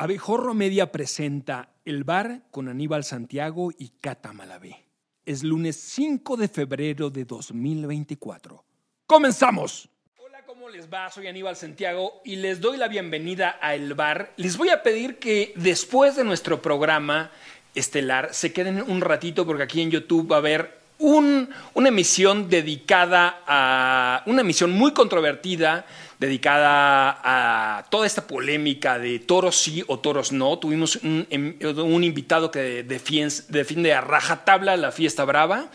Abejorro 0.00 0.54
Media 0.54 0.92
presenta 0.92 1.70
El 1.84 2.04
Bar 2.04 2.42
con 2.52 2.68
Aníbal 2.68 3.02
Santiago 3.02 3.72
y 3.76 3.88
Cata 4.00 4.32
Malavé. 4.32 4.84
Es 5.26 5.42
lunes 5.42 5.74
5 5.74 6.36
de 6.36 6.46
febrero 6.46 7.10
de 7.10 7.24
2024. 7.24 8.64
¡Comenzamos! 9.06 9.88
Hola, 10.24 10.44
¿cómo 10.46 10.68
les 10.68 10.88
va? 10.88 11.10
Soy 11.10 11.26
Aníbal 11.26 11.56
Santiago 11.56 12.20
y 12.24 12.36
les 12.36 12.60
doy 12.60 12.76
la 12.76 12.86
bienvenida 12.86 13.58
a 13.60 13.74
El 13.74 13.94
Bar. 13.94 14.34
Les 14.36 14.56
voy 14.56 14.68
a 14.68 14.84
pedir 14.84 15.18
que 15.18 15.52
después 15.56 16.14
de 16.14 16.22
nuestro 16.22 16.62
programa 16.62 17.32
estelar 17.74 18.32
se 18.32 18.52
queden 18.52 18.80
un 18.88 19.00
ratito 19.00 19.44
porque 19.44 19.64
aquí 19.64 19.82
en 19.82 19.90
YouTube 19.90 20.30
va 20.30 20.36
a 20.36 20.38
haber 20.38 20.78
un- 21.00 21.50
una 21.74 21.88
emisión 21.88 22.48
dedicada 22.48 23.42
a 23.48 24.22
una 24.26 24.42
emisión 24.42 24.70
muy 24.70 24.92
controvertida 24.92 25.86
dedicada 26.18 27.20
a 27.22 27.84
toda 27.90 28.06
esta 28.06 28.26
polémica 28.26 28.98
de 28.98 29.18
toros 29.20 29.56
sí 29.56 29.84
o 29.86 29.98
toros 30.00 30.32
no. 30.32 30.58
Tuvimos 30.58 30.96
un, 30.96 31.26
em- 31.30 31.56
un 31.62 32.04
invitado 32.04 32.50
que 32.50 32.84
defien- 32.86 33.46
defiende 33.48 33.94
a 33.94 34.00
rajatabla 34.00 34.76
la 34.76 34.90
fiesta 34.92 35.24
brava. 35.24 35.66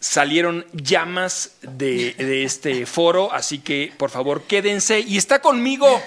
Salieron 0.00 0.64
llamas 0.72 1.56
de, 1.62 2.14
de 2.14 2.44
este 2.44 2.86
foro, 2.86 3.32
así 3.32 3.58
que 3.58 3.92
por 3.96 4.10
favor 4.10 4.42
quédense. 4.44 5.00
Y 5.00 5.16
está 5.16 5.40
conmigo 5.40 6.00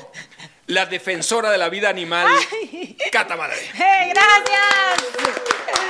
la 0.67 0.86
defensora 0.86 1.52
de 1.52 1.58
la 1.58 1.67
vida 1.67 1.89
animal, 1.89 2.27
Cata 3.11 3.36
Malavé. 3.36 3.61
¡Eh, 3.61 4.13
gracias! 4.13 5.80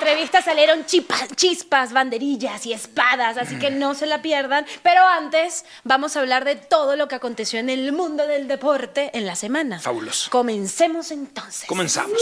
Entrevista 0.00 0.40
salieron 0.40 0.86
chispas, 0.86 1.92
banderillas 1.92 2.64
y 2.64 2.72
espadas, 2.72 3.36
así 3.36 3.58
que 3.58 3.70
no 3.70 3.94
se 3.94 4.06
la 4.06 4.22
pierdan. 4.22 4.64
Pero 4.82 5.06
antes 5.06 5.66
vamos 5.84 6.16
a 6.16 6.20
hablar 6.20 6.46
de 6.46 6.56
todo 6.56 6.96
lo 6.96 7.06
que 7.06 7.16
aconteció 7.16 7.60
en 7.60 7.68
el 7.68 7.92
mundo 7.92 8.26
del 8.26 8.48
deporte 8.48 9.10
en 9.12 9.26
la 9.26 9.36
semana. 9.36 9.78
Fabuloso. 9.78 10.30
Comencemos 10.30 11.10
entonces. 11.10 11.68
Comenzamos. 11.68 12.18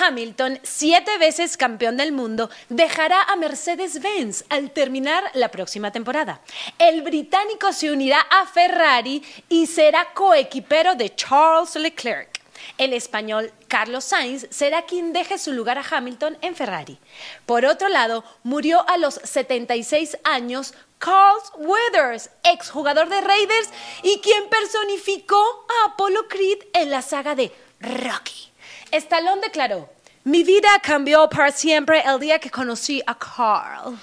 Hamilton, 0.00 0.58
siete 0.62 1.18
veces 1.18 1.56
campeón 1.56 1.96
del 1.96 2.12
mundo, 2.12 2.50
dejará 2.68 3.22
a 3.22 3.36
Mercedes-Benz 3.36 4.44
al 4.48 4.70
terminar 4.70 5.24
la 5.34 5.50
próxima 5.50 5.92
temporada. 5.92 6.40
El 6.78 7.02
británico 7.02 7.72
se 7.72 7.90
unirá 7.90 8.20
a 8.20 8.46
Ferrari 8.46 9.22
y 9.48 9.66
será 9.66 10.12
coequipero 10.14 10.94
de 10.94 11.14
Charles 11.14 11.76
Leclerc. 11.76 12.40
El 12.76 12.92
español 12.92 13.52
Carlos 13.68 14.04
Sainz 14.04 14.46
será 14.50 14.82
quien 14.82 15.12
deje 15.12 15.38
su 15.38 15.52
lugar 15.52 15.78
a 15.78 15.84
Hamilton 15.88 16.38
en 16.42 16.54
Ferrari. 16.54 16.98
Por 17.46 17.64
otro 17.64 17.88
lado, 17.88 18.24
murió 18.42 18.88
a 18.88 18.98
los 18.98 19.14
76 19.14 20.18
años 20.24 20.74
Carl 20.98 21.38
Weathers, 21.56 22.30
exjugador 22.42 23.08
de 23.08 23.20
Raiders 23.20 23.70
y 24.02 24.18
quien 24.20 24.48
personificó 24.48 25.66
a 25.68 25.90
Apollo 25.92 26.28
Creed 26.28 26.58
en 26.74 26.90
la 26.90 27.02
saga 27.02 27.34
de 27.34 27.52
Rocky. 27.80 28.47
Stallone 28.92 29.40
declaró, 29.42 29.88
mi 30.24 30.42
vida 30.44 30.68
cambió 30.82 31.28
para 31.28 31.50
siempre 31.52 32.02
el 32.06 32.18
día 32.20 32.38
que 32.38 32.50
conocí 32.50 33.02
a 33.06 33.16
Carl. 33.18 33.96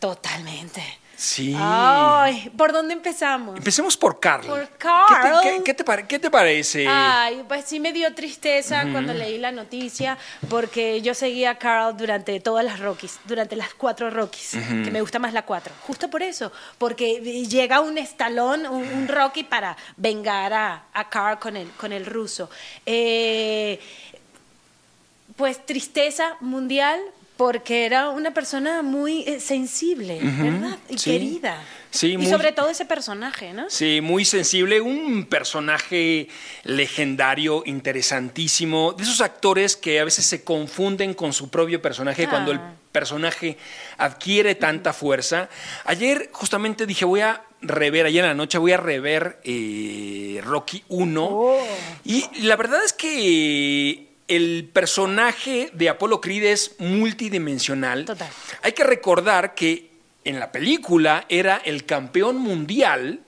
Totalmente. 0.00 0.82
Sí. 1.16 1.54
Ay, 1.56 2.50
¿por 2.58 2.72
dónde 2.72 2.92
empezamos? 2.92 3.56
Empecemos 3.56 3.96
por 3.96 4.18
Carl. 4.18 4.44
Por 4.46 4.60
¿Qué 4.60 4.66
te- 4.66 4.76
Carl. 4.78 5.40
¿Qué, 5.42 5.62
qué 5.64 5.72
te, 5.74 5.84
pare- 5.84 6.06
qué 6.08 6.18
te 6.18 6.28
parece? 6.30 6.86
Ay, 6.88 7.44
pues 7.46 7.64
sí 7.66 7.78
me 7.78 7.92
dio 7.92 8.12
tristeza 8.14 8.84
cuando 8.90 9.14
leí 9.14 9.38
la 9.38 9.52
noticia 9.52 10.18
porque 10.50 11.00
yo 11.02 11.14
seguía 11.14 11.50
a 11.50 11.58
Carl 11.58 11.96
durante 11.96 12.38
todas 12.40 12.64
las 12.64 12.80
Rockies, 12.80 13.20
durante 13.26 13.54
las 13.54 13.72
cuatro 13.74 14.10
Rockies, 14.10 14.50
que 14.84 14.90
me 14.90 15.00
gusta 15.00 15.20
más 15.20 15.32
la 15.32 15.42
cuatro. 15.46 15.72
Justo 15.86 16.10
por 16.10 16.22
eso, 16.22 16.50
porque 16.78 17.20
llega 17.48 17.80
un 17.80 17.96
estalón, 17.96 18.66
un, 18.66 18.82
un 18.86 19.08
Rocky 19.08 19.44
para 19.44 19.76
vengar 19.96 20.52
a, 20.52 20.86
a 20.92 21.08
Carl 21.08 21.38
con 21.38 21.56
el, 21.56 21.70
con 21.70 21.92
el 21.92 22.04
ruso. 22.04 22.50
Eh, 22.84 23.80
pues 25.36 25.64
tristeza 25.66 26.36
mundial 26.40 27.00
porque 27.36 27.84
era 27.84 28.10
una 28.10 28.32
persona 28.32 28.82
muy 28.82 29.24
eh, 29.26 29.40
sensible, 29.40 30.20
¿verdad? 30.22 30.78
Y 30.88 30.98
sí. 30.98 31.10
querida. 31.10 31.60
Sí, 31.90 32.12
y 32.12 32.16
muy- 32.16 32.26
sobre 32.30 32.52
todo 32.52 32.70
ese 32.70 32.84
personaje, 32.84 33.52
¿no? 33.52 33.68
Sí, 33.68 34.00
muy 34.00 34.24
sensible, 34.24 34.80
un 34.80 35.24
personaje 35.26 36.28
legendario, 36.62 37.62
interesantísimo, 37.66 38.92
de 38.92 39.02
esos 39.02 39.20
actores 39.20 39.76
que 39.76 39.98
a 40.00 40.04
veces 40.04 40.24
se 40.26 40.44
confunden 40.44 41.14
con 41.14 41.32
su 41.32 41.48
propio 41.50 41.82
personaje 41.82 42.24
Ah. 42.26 42.30
cuando 42.30 42.52
el 42.52 42.60
personaje 42.92 43.56
adquiere 43.98 44.54
tanta 44.54 44.92
fuerza. 44.92 45.48
Ayer 45.84 46.30
justamente 46.32 46.86
dije, 46.86 47.04
voy 47.04 47.20
a 47.22 47.42
rever, 47.60 48.06
ayer 48.06 48.22
en 48.24 48.30
la 48.30 48.34
noche 48.34 48.58
voy 48.58 48.72
a 48.72 48.76
rever 48.76 49.40
eh, 49.44 50.40
Rocky 50.44 50.84
1 50.88 51.28
Oh. 51.30 51.58
y 52.04 52.24
la 52.42 52.54
verdad 52.56 52.84
es 52.84 52.92
que 52.92 54.13
el 54.28 54.70
personaje 54.72 55.70
de 55.72 55.88
Apolo 55.88 56.20
Creed 56.20 56.44
es 56.44 56.76
multidimensional. 56.78 58.04
Total. 58.04 58.30
Hay 58.62 58.72
que 58.72 58.84
recordar 58.84 59.54
que 59.54 59.93
en 60.24 60.40
la 60.40 60.50
película 60.52 61.26
era 61.28 61.56
el 61.64 61.84
campeón 61.84 62.36
mundial 62.38 63.20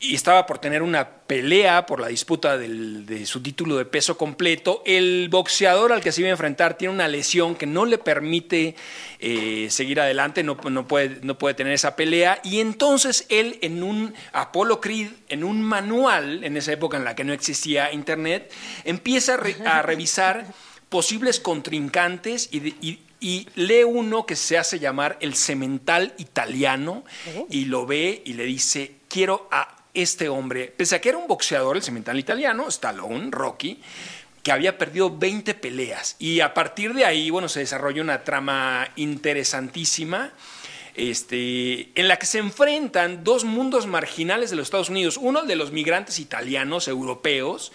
y 0.00 0.14
estaba 0.14 0.46
por 0.46 0.58
tener 0.58 0.82
una 0.82 1.08
pelea 1.10 1.84
por 1.84 2.00
la 2.00 2.08
disputa 2.08 2.56
del- 2.56 3.04
de 3.04 3.26
su 3.26 3.42
título 3.42 3.76
de 3.76 3.84
peso 3.84 4.16
completo. 4.16 4.82
El 4.86 5.28
boxeador 5.30 5.92
al 5.92 6.00
que 6.00 6.10
se 6.10 6.22
iba 6.22 6.28
a 6.28 6.30
enfrentar 6.30 6.78
tiene 6.78 6.94
una 6.94 7.06
lesión 7.08 7.54
que 7.54 7.66
no 7.66 7.84
le 7.84 7.98
permite 7.98 8.74
eh, 9.20 9.66
seguir 9.70 10.00
adelante, 10.00 10.42
no, 10.42 10.56
puede, 10.56 11.54
tener 11.54 11.72
esa 11.74 11.96
pelea. 11.96 12.40
Y 12.44 12.60
entonces 12.60 13.26
él 13.28 13.58
en 13.60 13.82
un 13.82 14.14
Apollo 14.32 14.80
Creed, 14.80 15.10
en 15.28 15.44
un 15.44 15.60
manual, 15.62 16.44
en 16.44 16.56
esa 16.56 16.72
época 16.72 16.96
en 16.96 17.04
la 17.04 17.14
que 17.14 17.24
no 17.24 17.32
existía 17.32 17.92
internet, 17.92 18.50
empieza 18.84 19.34
a, 19.34 19.36
re- 19.36 19.56
a 19.66 19.82
revisar 19.82 20.46
posibles 20.88 21.40
contrincantes 21.40 22.48
y- 22.52 23.00
y 23.20 23.48
lee 23.54 23.84
uno 23.84 24.26
que 24.26 24.36
se 24.36 24.58
hace 24.58 24.78
llamar 24.78 25.16
el 25.20 25.34
cemental 25.34 26.14
italiano 26.18 27.04
y 27.50 27.64
lo 27.64 27.86
ve 27.86 28.22
y 28.24 28.34
le 28.34 28.44
dice, 28.44 28.96
quiero 29.08 29.48
a 29.50 29.76
este 29.94 30.28
hombre, 30.28 30.72
pese 30.76 30.96
a 30.96 31.00
que 31.00 31.08
era 31.08 31.18
un 31.18 31.26
boxeador, 31.26 31.76
el 31.76 31.82
cemental 31.82 32.18
italiano, 32.18 32.68
Stallone, 32.68 33.30
Rocky, 33.30 33.80
que 34.42 34.52
había 34.52 34.78
perdido 34.78 35.16
20 35.16 35.54
peleas. 35.54 36.16
Y 36.18 36.40
a 36.40 36.54
partir 36.54 36.94
de 36.94 37.04
ahí, 37.04 37.30
bueno, 37.30 37.48
se 37.48 37.60
desarrolla 37.60 38.02
una 38.02 38.22
trama 38.22 38.88
interesantísima. 38.96 40.32
Este, 40.98 41.90
en 41.94 42.08
la 42.08 42.16
que 42.16 42.26
se 42.26 42.38
enfrentan 42.38 43.22
dos 43.22 43.44
mundos 43.44 43.86
marginales 43.86 44.50
de 44.50 44.56
los 44.56 44.66
Estados 44.66 44.90
Unidos. 44.90 45.16
Uno, 45.16 45.42
el 45.42 45.46
de 45.46 45.54
los 45.54 45.70
migrantes 45.70 46.18
italianos, 46.18 46.88
europeos, 46.88 47.70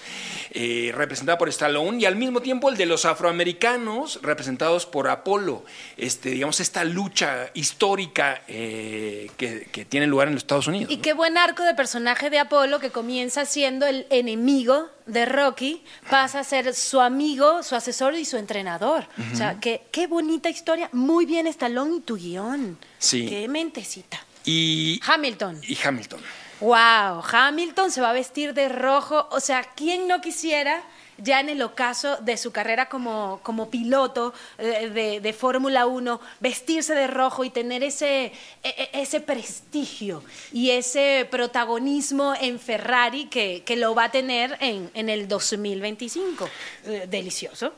eh, 0.51 0.91
representado 0.93 1.37
por 1.37 1.47
Stallone, 1.47 2.01
y 2.01 2.05
al 2.05 2.17
mismo 2.17 2.41
tiempo 2.41 2.69
el 2.69 2.75
de 2.75 2.85
los 2.85 3.05
afroamericanos, 3.05 4.19
representados 4.21 4.85
por 4.85 5.07
Apolo. 5.07 5.63
Este, 5.95 6.31
digamos, 6.31 6.59
esta 6.59 6.83
lucha 6.83 7.49
histórica 7.53 8.43
eh, 8.49 9.31
que, 9.37 9.69
que 9.71 9.85
tiene 9.85 10.05
lugar 10.05 10.27
en 10.27 10.33
los 10.33 10.43
Estados 10.43 10.67
Unidos. 10.67 10.91
Y 10.91 10.97
¿no? 10.97 11.01
qué 11.01 11.13
buen 11.13 11.37
arco 11.37 11.63
de 11.63 11.75
personaje 11.75 12.29
de 12.29 12.39
Apolo 12.39 12.79
que 12.79 12.89
comienza 12.89 13.45
siendo 13.45 13.85
el 13.85 14.05
enemigo 14.09 14.89
de 15.05 15.25
Rocky, 15.25 15.81
pasa 16.09 16.39
a 16.39 16.43
ser 16.43 16.73
su 16.73 16.99
amigo, 16.99 17.63
su 17.63 17.75
asesor 17.75 18.15
y 18.15 18.25
su 18.25 18.35
entrenador. 18.35 19.05
O 19.31 19.35
sea, 19.35 19.59
qué, 19.61 19.83
qué 19.91 20.07
bonita 20.07 20.49
historia. 20.49 20.89
Muy 20.91 21.25
bien, 21.25 21.47
Stallone 21.47 21.97
y 21.97 21.99
tu 22.01 22.17
guion. 22.17 22.77
Sí. 23.03 23.25
Qué 23.27 23.47
mentecita. 23.49 24.25
Y, 24.45 24.99
Hamilton. 25.05 25.59
y 25.67 25.77
Hamilton. 25.83 26.21
Wow, 26.61 27.21
Hamilton 27.29 27.91
se 27.91 27.99
va 27.99 28.11
a 28.11 28.13
vestir 28.13 28.53
de 28.53 28.69
rojo. 28.69 29.27
O 29.31 29.41
sea, 29.41 29.63
¿quién 29.75 30.07
no 30.07 30.21
quisiera 30.21 30.81
ya 31.17 31.41
en 31.41 31.49
el 31.49 31.61
ocaso 31.61 32.15
de 32.21 32.37
su 32.37 32.51
carrera 32.53 32.87
como, 32.87 33.41
como 33.43 33.69
piloto 33.69 34.33
eh, 34.57 34.89
de, 34.89 35.19
de 35.19 35.33
Fórmula 35.33 35.85
1, 35.85 36.21
vestirse 36.39 36.95
de 36.95 37.07
rojo 37.07 37.43
y 37.43 37.49
tener 37.49 37.83
ese, 37.83 38.27
e- 38.27 38.33
e- 38.63 38.89
ese 38.93 39.19
prestigio 39.19 40.23
y 40.53 40.69
ese 40.71 41.27
protagonismo 41.29 42.33
en 42.39 42.57
Ferrari 42.57 43.25
que, 43.25 43.63
que 43.65 43.75
lo 43.75 43.93
va 43.93 44.05
a 44.05 44.11
tener 44.11 44.57
en, 44.61 44.89
en 44.93 45.09
el 45.09 45.27
2025? 45.27 46.49
Eh, 46.85 47.07
delicioso. 47.09 47.73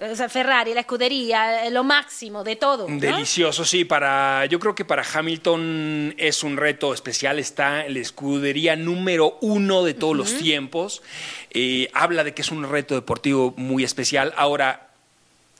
O 0.00 0.16
sea, 0.16 0.28
Ferrari, 0.30 0.72
la 0.72 0.80
escudería, 0.80 1.66
eh, 1.66 1.70
lo 1.70 1.84
máximo 1.84 2.42
de 2.42 2.56
todo. 2.56 2.88
¿no? 2.88 2.98
Delicioso, 2.98 3.64
sí. 3.64 3.84
Para, 3.84 4.46
yo 4.46 4.58
creo 4.58 4.74
que 4.74 4.84
para 4.84 5.04
Hamilton 5.04 6.14
es 6.16 6.42
un 6.42 6.56
reto 6.56 6.94
especial. 6.94 7.38
Está 7.38 7.84
en 7.84 7.94
la 7.94 8.00
escudería 8.00 8.76
número 8.76 9.36
uno 9.42 9.84
de 9.84 9.92
todos 9.94 10.16
los 10.16 10.38
tiempos. 10.38 11.02
Eh, 11.50 11.90
habla 11.92 12.24
de 12.24 12.32
que 12.32 12.40
es 12.40 12.50
un 12.50 12.68
reto 12.68 12.94
deportivo 12.94 13.52
muy 13.58 13.84
especial. 13.84 14.32
Ahora, 14.36 14.88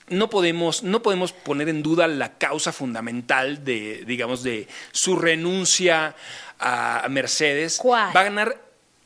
no 0.09 0.31
podemos, 0.31 0.83
no 0.83 1.03
podemos 1.03 1.33
poner 1.33 1.69
en 1.69 1.83
duda 1.83 2.09
la 2.09 2.39
causa 2.39 2.73
fundamental 2.73 3.63
de, 3.63 4.05
digamos, 4.07 4.43
de 4.43 4.69
su 4.93 5.17
renuncia 5.17 6.17
a 6.59 7.07
Mercedes. 7.11 7.77
¿Cuál? 7.77 8.17
Va 8.17 8.21
a 8.21 8.25
ganar 8.25 8.61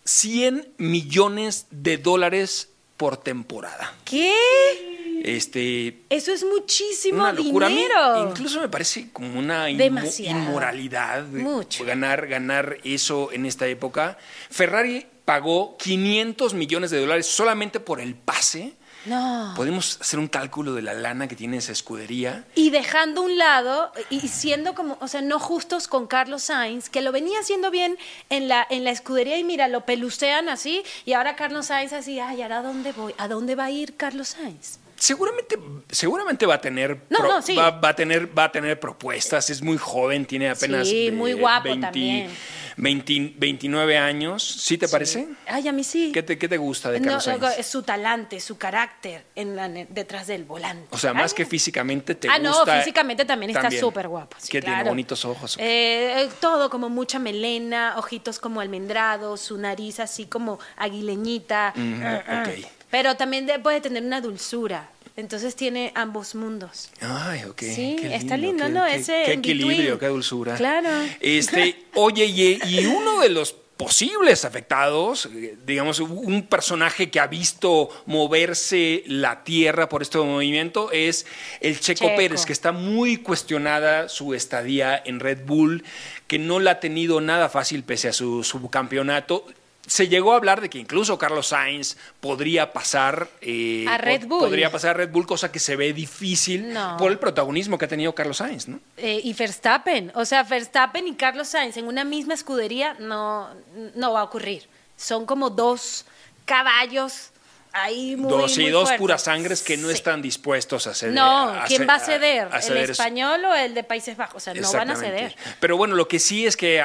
100 0.05 0.75
millones 0.79 1.67
de 1.71 1.99
dólares 1.99 2.71
por 2.97 3.17
temporada. 3.17 3.95
¿Qué? 4.05 4.94
Este, 5.25 6.03
Eso 6.11 6.32
es 6.32 6.44
muchísimo 6.44 7.21
una 7.23 7.32
locura. 7.32 7.67
A 7.67 7.71
mí 7.71 7.76
dinero. 7.76 8.29
incluso 8.31 8.61
me 8.61 8.69
parece 8.69 9.09
como 9.11 9.38
una 9.38 9.65
Demasiado. 9.65 10.38
inmoralidad 10.38 11.25
Mucho. 11.29 11.85
ganar 11.87 12.26
ganar 12.26 12.76
eso 12.85 13.32
en 13.32 13.47
esta 13.47 13.67
época. 13.67 14.19
Ferrari 14.50 15.06
pagó 15.25 15.79
500 15.79 16.53
millones 16.53 16.91
de 16.91 17.00
dólares 17.00 17.25
solamente 17.26 17.81
por 17.81 18.00
el 18.00 18.15
pase. 18.15 18.75
No. 19.06 19.53
Podemos 19.56 19.99
hacer 20.00 20.19
un 20.19 20.29
cálculo 20.29 20.75
de 20.75 20.82
la 20.82 20.93
lana 20.93 21.27
que 21.27 21.37
tiene 21.37 21.56
esa 21.59 21.73
escudería. 21.73 22.44
Y 22.55 22.69
dejando 22.69 23.23
un 23.23 23.38
lado 23.38 23.93
y 24.11 24.20
siendo 24.29 24.75
como, 24.75 24.99
o 25.00 25.09
sea, 25.09 25.23
no 25.23 25.38
justos 25.38 25.88
con 25.88 26.06
Carlos 26.06 26.43
Sainz, 26.44 26.91
que 26.91 27.00
lo 27.00 27.12
venía 27.12 27.38
haciendo 27.41 27.70
bien 27.70 27.97
en 28.29 28.49
la, 28.49 28.67
en 28.69 28.85
la 28.85 28.91
escudería 28.91 29.38
y 29.38 29.44
mira, 29.44 29.69
lo 29.69 29.87
pelucean 29.87 30.50
así 30.50 30.82
y 31.06 31.15
ahora 31.15 31.35
Carlos 31.37 31.67
Sainz 31.67 31.94
así, 31.94 32.20
ay, 32.20 32.43
¿ahora 32.43 32.61
dónde 32.62 32.93
voy? 32.93 33.15
¿A 33.17 33.27
dónde 33.29 33.55
va 33.55 33.65
a 33.65 33.70
ir 33.70 33.94
Carlos 33.97 34.29
Sainz? 34.29 34.79
Seguramente, 34.96 35.58
seguramente 35.91 36.46
va 36.46 36.55
a 36.55 36.61
tener 36.61 37.00
No, 37.11 37.19
no, 37.20 37.43
sí. 37.43 37.55
va, 37.56 37.70
va 37.70 37.91
a 37.91 37.96
tener 37.96 38.37
va 38.37 38.44
a 38.44 38.52
tener 38.52 38.79
propuestas. 38.81 39.50
Es 39.50 39.62
muy 39.62 39.76
joven, 39.76 40.26
tiene 40.26 40.50
apenas 40.50 40.88
Sí, 40.88 41.11
muy 41.11 41.32
guapo 41.32 41.69
también. 41.79 42.31
20 42.76 43.35
29 43.37 43.96
años. 43.99 44.43
¿Sí 44.43 44.79
te 44.79 44.88
parece? 44.88 45.29
Ay, 45.46 45.69
a 45.69 45.73
mí 45.73 45.85
sí. 45.85 46.11
¿Qué 46.12 46.23
te, 46.23 46.38
qué 46.38 46.49
te 46.49 46.56
gusta 46.56 46.91
de 46.91 47.00
No, 47.00 47.06
Carlos 47.19 47.25
Sainz? 47.25 47.58
es 47.58 47.67
su 47.67 47.82
talante, 47.82 48.41
su 48.41 48.58
carácter 48.58 49.25
en 49.35 49.56
la, 49.56 49.69
detrás 49.69 50.26
del 50.26 50.44
volante. 50.44 50.88
O 50.91 50.99
sea, 50.99 51.14
más 51.14 51.35
que 51.35 51.46
físicamente 51.46 52.14
te 52.14 52.29
ah, 52.29 52.38
no, 52.38 52.50
gusta. 52.50 52.79
físicamente 52.79 53.25
también 53.25 53.50
está 53.50 53.70
súper 53.70 54.08
guapo. 54.08 54.37
sí, 54.38 54.49
que 54.49 54.61
tiene 54.61 54.85
bonitos 54.85 55.25
ojos. 55.25 55.56
Eh, 55.58 56.25
eh, 56.25 56.29
todo 56.41 56.70
como 56.70 56.88
mucha 56.88 57.19
melena, 57.19 57.94
ojitos 57.96 58.38
como 58.38 58.61
almendrados, 58.61 59.41
su 59.41 59.58
nariz 59.58 60.00
así 60.00 60.26
como 60.26 60.58
aguileñita. 60.76 61.73
Ah, 61.76 62.23
ah. 62.26 62.44
ok. 62.46 62.67
Pero 62.94 63.17
también 63.17 63.44
de- 63.44 63.58
puede 63.58 63.81
tener 63.81 64.05
una 64.05 64.20
dulzura. 64.20 64.88
Entonces 65.17 65.56
tiene 65.56 65.91
ambos 65.96 66.37
mundos. 66.37 66.91
Ay, 67.00 67.43
ok. 67.44 67.61
Sí, 67.61 67.96
está 68.05 68.37
lindo, 68.37 68.67
qué- 68.67 68.70
¿no? 68.70 68.85
Qué, 68.85 68.94
Ese 68.94 69.23
qué 69.26 69.32
equilibrio, 69.32 69.76
between. 69.79 69.99
qué 69.99 70.06
dulzura. 70.06 70.55
Claro. 70.55 70.88
Este, 71.20 71.85
oye, 71.94 72.25
y, 72.26 72.61
y 72.64 72.87
uno 72.87 73.19
de 73.20 73.31
los 73.31 73.52
posibles 73.76 74.44
afectados, 74.44 75.29
digamos, 75.67 75.99
un 75.99 76.46
personaje 76.46 77.11
que 77.11 77.19
ha 77.19 77.26
visto 77.26 77.88
moverse 78.06 79.02
la 79.06 79.43
tierra 79.43 79.88
por 79.88 80.02
este 80.02 80.19
movimiento 80.19 80.93
es 80.93 81.26
el 81.61 81.81
Checo, 81.81 82.05
Checo. 82.05 82.17
Pérez, 82.17 82.46
que 82.46 82.52
está 82.52 82.70
muy 82.70 83.17
cuestionada 83.17 84.08
su 84.08 84.35
estadía 84.35 85.02
en 85.05 85.19
Red 85.19 85.44
Bull, 85.46 85.82
que 86.29 86.38
no 86.38 86.61
la 86.61 86.73
ha 86.73 86.81
tenido 86.81 87.20
nada 87.20 87.49
fácil 87.49 87.82
pese 87.82 88.06
a 88.08 88.12
su 88.12 88.44
subcampeonato. 88.44 89.44
Se 89.87 90.09
llegó 90.09 90.33
a 90.33 90.37
hablar 90.37 90.61
de 90.61 90.71
que 90.71 90.79
incluso 90.79 91.19
Carlos 91.19 91.49
Sainz 91.49 91.97
podría 92.21 92.73
pasar 92.73 93.29
eh, 93.41 93.85
A 93.89 93.99
Red 93.99 94.27
Bull. 94.27 94.41
podría 94.41 94.71
pasar 94.73 94.91
a 94.91 94.95
Red 94.95 95.11
Bull, 95.11 95.27
cosa 95.27 95.53
que 95.53 95.59
se 95.59 95.77
ve 95.77 95.93
difícil 95.93 96.73
No. 96.73 96.97
por 96.97 97.11
el 97.13 97.19
protagonismo 97.19 97.77
que 97.79 97.85
ha 97.85 97.89
tenido 97.89 98.15
Carlos 98.15 98.39
Sainz, 98.39 98.67
¿no? 98.69 98.81
Eh, 98.97 99.21
y 99.23 99.33
Verstappen, 99.35 100.11
o 100.15 100.25
sea, 100.25 100.43
Verstappen 100.43 101.07
y 101.09 101.15
Carlos 101.15 101.49
Sainz 101.49 101.77
en 101.77 101.87
una 101.87 102.05
misma 102.05 102.35
escudería 102.35 102.95
no, 102.99 103.49
no 103.95 104.13
va 104.13 104.21
a 104.21 104.25
ocurrir. 104.25 104.67
Son 104.97 105.27
como 105.27 105.51
dos 105.51 106.07
caballos 106.45 107.31
ahí 107.75 108.17
muy 108.17 108.31
dos, 108.31 108.56
muy 108.56 108.71
dos 108.71 108.91
puras 108.93 109.23
sangres 109.25 109.61
que 109.62 109.76
no 109.76 109.88
Sí. 109.88 109.94
están 109.94 110.23
dispuestos 110.23 110.87
a 110.87 110.94
ceder. 110.94 111.15
No, 111.15 111.49
a 111.50 111.65
¿quién 111.65 111.87
va 111.88 111.97
a 111.97 112.00
ceder? 112.00 112.49
a 112.50 112.56
¿El 112.56 112.62
ceder 112.62 112.91
español 112.91 113.44
o 113.44 113.55
el 113.55 113.75
de 113.75 113.82
Países 113.85 114.17
Bajos? 114.17 114.37
O 114.37 114.41
sea, 114.41 114.55
no 114.55 114.73
van 114.73 114.91
a 114.91 114.97
ceder. 114.97 115.35
Pero 115.61 115.76
bueno, 115.76 115.94
lo 115.97 116.09
que 116.09 116.19
sí 116.19 116.47
es 116.47 116.56
que, 116.56 116.82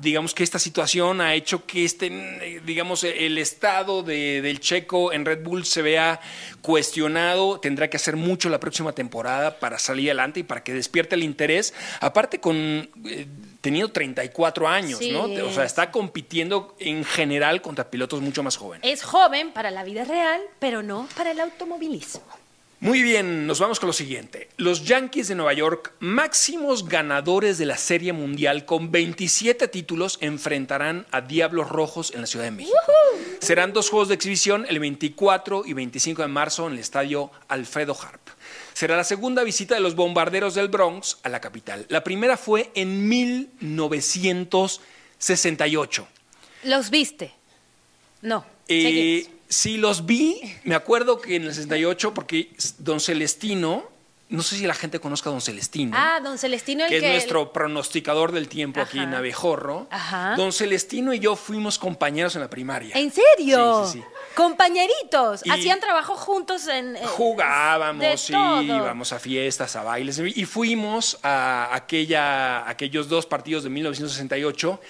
digamos 0.00 0.34
que 0.34 0.44
esta 0.44 0.58
situación 0.58 1.20
ha 1.20 1.34
hecho 1.34 1.64
que 1.66 1.84
este, 1.84 2.60
digamos, 2.64 3.02
el 3.04 3.38
estado 3.38 4.02
de- 4.02 4.40
del 4.42 4.60
checo 4.60 5.12
en 5.12 5.24
Red 5.24 5.42
Bull 5.42 5.64
se 5.64 5.82
vea 5.82 6.20
cuestionado. 6.60 7.58
Tendrá 7.60 7.88
que 7.90 7.96
hacer 7.96 8.16
mucho 8.16 8.48
la 8.48 8.60
próxima 8.60 8.92
temporada 8.92 9.58
para 9.58 9.78
salir 9.78 10.08
adelante 10.10 10.40
y 10.40 10.42
para 10.42 10.62
que 10.62 10.72
despierte 10.74 11.14
el 11.14 11.22
interés. 11.24 11.74
Aparte, 12.00 12.38
con 12.40 12.56
eh, 13.06 13.26
teniendo 13.60 13.92
34 13.92 14.68
años, 14.68 14.98
Sí. 14.98 15.12
¿no? 15.12 15.24
O 15.24 15.52
sea, 15.52 15.64
está 15.64 15.90
compitiendo 15.90 16.74
en 16.78 17.04
general 17.04 17.60
contra 17.62 17.90
pilotos 17.90 18.20
mucho 18.20 18.42
más 18.42 18.56
jóvenes. 18.56 18.90
Es 18.90 19.02
joven 19.02 19.52
para 19.52 19.70
la 19.70 19.84
vida 19.84 20.04
real, 20.04 20.40
pero 20.58 20.82
no 20.82 21.08
para 21.16 21.30
el 21.32 21.40
automovilismo. 21.40 22.22
Muy 22.82 23.02
bien, 23.02 23.46
nos 23.46 23.60
vamos 23.60 23.78
con 23.78 23.88
lo 23.88 23.92
siguiente. 23.92 24.48
Los 24.56 24.86
Yankees 24.86 25.28
de 25.28 25.34
Nueva 25.34 25.52
York, 25.52 25.92
máximos 26.00 26.88
ganadores 26.88 27.58
de 27.58 27.66
la 27.66 27.76
Serie 27.76 28.14
Mundial 28.14 28.64
con 28.64 28.90
27 28.90 29.68
títulos, 29.68 30.16
enfrentarán 30.22 31.06
a 31.10 31.20
Diablos 31.20 31.68
Rojos 31.68 32.10
en 32.14 32.22
la 32.22 32.26
Ciudad 32.26 32.46
de 32.46 32.52
México. 32.52 32.78
Serán 33.40 33.74
dos 33.74 33.90
juegos 33.90 34.08
de 34.08 34.14
exhibición 34.14 34.64
el 34.70 34.78
24 34.80 35.64
y 35.66 35.74
25 35.74 36.22
de 36.22 36.28
marzo 36.28 36.66
en 36.68 36.72
el 36.72 36.78
estadio 36.78 37.30
Alfredo 37.48 37.94
Harp. 38.00 38.20
Será 38.80 38.96
la 38.96 39.04
segunda 39.04 39.44
visita 39.44 39.74
de 39.74 39.82
los 39.82 39.94
bombarderos 39.94 40.54
del 40.54 40.68
Bronx 40.68 41.18
a 41.22 41.28
la 41.28 41.38
capital. 41.38 41.84
La 41.90 42.02
primera 42.02 42.38
fue 42.38 42.70
en 42.74 43.10
1968. 43.10 46.08
¿Los 46.62 46.88
viste? 46.88 47.34
No. 48.22 48.46
Eh, 48.68 49.28
sí, 49.50 49.76
los 49.76 50.06
vi. 50.06 50.40
Me 50.64 50.74
acuerdo 50.74 51.20
que 51.20 51.36
en 51.36 51.42
el 51.42 51.52
68, 51.52 52.14
porque 52.14 52.54
Don 52.78 53.00
Celestino, 53.00 53.89
no 54.30 54.42
sé 54.42 54.56
si 54.56 54.66
la 54.66 54.74
gente 54.74 55.00
conozca 55.00 55.28
a 55.28 55.32
Don 55.32 55.40
Celestino. 55.40 55.96
Ah, 55.98 56.20
don 56.22 56.38
Celestino, 56.38 56.84
el 56.84 56.90
que 56.90 57.00
que... 57.00 57.06
es 57.06 57.12
nuestro 57.12 57.52
pronosticador 57.52 58.32
del 58.32 58.48
tiempo 58.48 58.80
aquí 58.80 58.98
en. 58.98 59.12
Abejorro. 59.12 59.88
Ajá. 59.90 60.34
Don 60.36 60.52
Celestino 60.52 61.12
y 61.12 61.18
yo 61.18 61.34
fuimos 61.36 61.78
compañeros 61.78 62.36
en 62.36 62.42
la 62.42 62.48
primaria. 62.48 62.96
¿En 62.96 63.10
serio? 63.12 63.86
Sí, 63.86 63.92
sí, 63.92 63.98
sí. 63.98 64.04
Compañeritos. 64.36 65.44
Y- 65.44 65.50
Hacían 65.50 65.80
trabajo 65.80 66.14
juntos 66.14 66.68
en... 66.68 66.96
Jugábamos, 66.96 68.20
sí, 68.20 68.32
todo. 68.32 68.62
íbamos 68.62 69.12
a 69.12 69.18
fiestas, 69.18 69.74
a 69.76 69.82
bailes, 69.82 70.18
y 70.18 70.44
fuimos 70.44 71.18
a 71.22 71.74
aquella, 71.74 72.68
aquellos 72.68 73.08
dos 73.08 73.26
partidos 73.26 73.64
de 73.64 73.70
1968. 73.70 74.80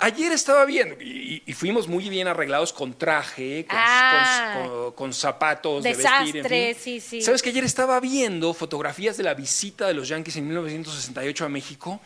Ayer 0.00 0.32
estaba 0.32 0.64
viendo, 0.64 0.96
y, 1.00 1.42
y 1.46 1.52
fuimos 1.52 1.86
muy 1.86 2.08
bien 2.08 2.26
arreglados 2.26 2.72
con 2.72 2.94
traje, 2.96 3.66
con, 3.68 3.78
Ah. 3.78 4.54
con- 4.56 4.68
con- 4.68 4.92
con 4.92 5.12
zapatos 5.14 5.82
de 5.82 5.94
vestir. 5.94 6.36
en 6.38 6.44
fin. 6.46 6.76
sí, 6.82 7.00
sí. 7.00 7.22
¿Sabes 7.22 7.42
que 7.42 7.50
ayer 7.50 7.64
estaba 7.64 8.00
viendo 8.00 8.54
fotografías 8.54 9.16
de 9.16 9.24
la 9.24 9.34
visita 9.34 9.86
de 9.86 9.94
los 9.94 10.08
Yankees 10.08 10.36
en 10.36 10.46
1968 10.46 11.44
a 11.44 11.48
México? 11.48 12.00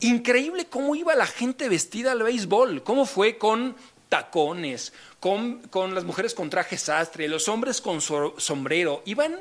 Increíble 0.00 0.66
cómo 0.66 0.94
iba 0.94 1.14
la 1.16 1.26
gente 1.26 1.68
vestida 1.68 2.12
al 2.12 2.22
béisbol, 2.22 2.82
cómo 2.84 3.04
fue 3.04 3.36
con 3.36 3.74
tacones, 4.08 4.92
con, 5.20 5.58
con 5.68 5.94
las 5.94 6.04
mujeres 6.04 6.32
con 6.34 6.48
traje 6.48 6.78
sastre, 6.78 7.28
los 7.28 7.48
hombres 7.48 7.80
con 7.80 8.00
so- 8.00 8.34
sombrero, 8.38 9.02
iban 9.06 9.36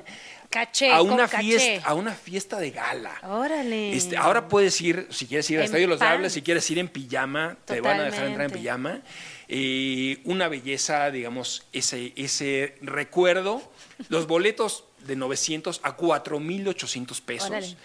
Caché, 0.50 0.92
a 0.92 1.00
con 1.00 1.12
una 1.12 1.28
caché. 1.28 1.44
fiesta, 1.44 1.88
a 1.90 1.94
una 1.94 2.14
fiesta 2.14 2.58
de 2.60 2.72
gala. 2.72 3.20
Órale. 3.24 3.96
Este, 3.96 4.16
ahora 4.16 4.48
puedes 4.48 4.80
ir, 4.82 5.08
si 5.10 5.28
quieres 5.28 5.50
ir 5.50 5.58
al 5.58 5.64
En 5.64 5.66
Estadio 5.66 5.88
de 5.88 5.90
los. 5.90 6.00
Diablos, 6.00 6.34
si 6.34 6.42
quieres 6.42 6.70
ir 6.72 6.80
en 6.80 6.88
pijama, 6.88 7.58
te 7.66 7.82
van 7.82 8.00
a 8.00 8.04
dejar 8.04 8.28
entrar 8.28 8.46
en 8.46 8.52
pijama. 8.52 9.02
Eh, 9.50 10.20
una 10.24 10.48
belleza, 10.48 11.12
digamos, 11.12 11.64
ese, 11.74 12.14
ese 12.16 12.76
recuerdo. 12.82 13.62
Los 14.10 14.28
boletos 14.28 14.86
de 15.00 15.16
900 15.16 15.82
a 15.84 15.96
4,800 15.96 17.22
pesos. 17.22 17.50
Órale. 17.50 17.76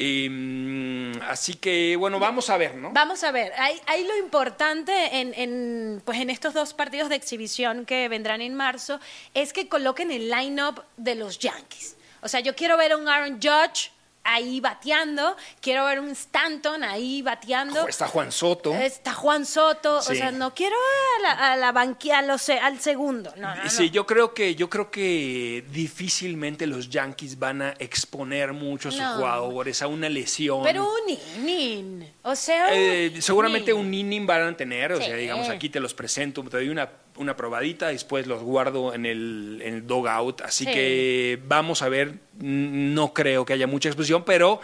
Eh, 0.00 1.12
así 1.26 1.54
que, 1.54 1.96
bueno, 1.96 2.18
vamos 2.18 2.50
a 2.50 2.56
ver, 2.56 2.74
¿no? 2.76 2.92
Vamos 2.92 3.24
a 3.24 3.32
ver, 3.32 3.52
hay, 3.58 3.80
hay 3.86 4.04
lo 4.06 4.16
importante 4.16 5.18
en, 5.18 5.34
en, 5.34 6.02
pues 6.04 6.20
en 6.20 6.30
estos 6.30 6.54
dos 6.54 6.72
partidos 6.72 7.08
de 7.08 7.16
exhibición 7.16 7.84
que 7.84 8.08
vendrán 8.08 8.40
en 8.40 8.54
marzo, 8.54 9.00
es 9.34 9.52
que 9.52 9.68
coloquen 9.68 10.12
el 10.12 10.30
line-up 10.30 10.82
de 10.96 11.16
los 11.16 11.38
Yankees. 11.38 11.96
O 12.22 12.28
sea, 12.28 12.40
yo 12.40 12.54
quiero 12.54 12.76
ver 12.76 12.92
a 12.92 12.96
un 12.96 13.08
Aaron 13.08 13.40
Judge 13.40 13.90
ahí 14.30 14.60
bateando, 14.60 15.36
quiero 15.62 15.86
ver 15.86 16.00
un 16.00 16.10
Stanton 16.10 16.84
ahí 16.84 17.22
bateando. 17.22 17.88
Está 17.88 18.06
Juan 18.08 18.30
Soto. 18.30 18.74
Está 18.74 19.14
Juan 19.14 19.46
Soto, 19.46 20.02
Sí. 20.02 20.12
o 20.12 20.14
sea, 20.16 20.30
no 20.32 20.54
quiero 20.54 20.76
a 20.76 21.22
la, 21.22 21.52
a 21.52 21.56
la 21.56 21.72
banqui- 21.72 22.12
a 22.12 22.20
los- 22.20 22.50
al 22.50 22.78
segundo. 22.78 23.32
No, 23.38 23.54
no, 23.54 23.64
no. 23.64 23.70
Sí, 23.70 23.88
yo 23.88 24.06
creo 24.06 24.34
que 24.34 24.54
yo 24.54 24.68
creo 24.68 24.90
que 24.90 25.64
difícilmente 25.70 26.66
los 26.66 26.90
Yankees 26.90 27.38
van 27.38 27.62
a 27.62 27.70
exponer 27.78 28.52
mucho 28.52 28.90
a 28.90 28.92
sus 28.92 29.00
No. 29.00 29.14
jugadores 29.16 29.80
a 29.80 29.86
una 29.86 30.10
lesión. 30.10 30.62
Pero 30.62 30.84
un 30.86 31.08
inning, 31.10 32.04
o 32.22 32.36
sea, 32.36 32.66
un 32.66 32.70
Eh, 32.74 33.12
seguramente 33.20 33.70
inning. 33.70 33.86
un 33.86 33.94
inning 33.94 34.26
van 34.26 34.42
a 34.42 34.54
tener, 34.56 34.92
o 34.92 34.98
sea, 35.00 35.16
digamos, 35.16 35.48
aquí 35.48 35.70
te 35.70 35.80
los 35.80 35.94
presento, 35.94 36.42
te 36.44 36.58
doy 36.58 36.68
una, 36.68 36.86
una 37.18 37.36
probadita, 37.36 37.88
después 37.88 38.26
los 38.26 38.42
guardo 38.42 38.94
en 38.94 39.06
el, 39.06 39.60
en 39.64 39.74
el 39.74 39.86
dogout, 39.86 40.40
así 40.42 40.64
Sí. 40.64 40.70
que 40.70 41.38
vamos 41.46 41.82
a 41.82 41.88
ver, 41.88 42.14
no 42.38 43.12
creo 43.12 43.44
que 43.44 43.52
haya 43.52 43.66
mucha 43.66 43.88
exposición, 43.88 44.24
pero, 44.24 44.60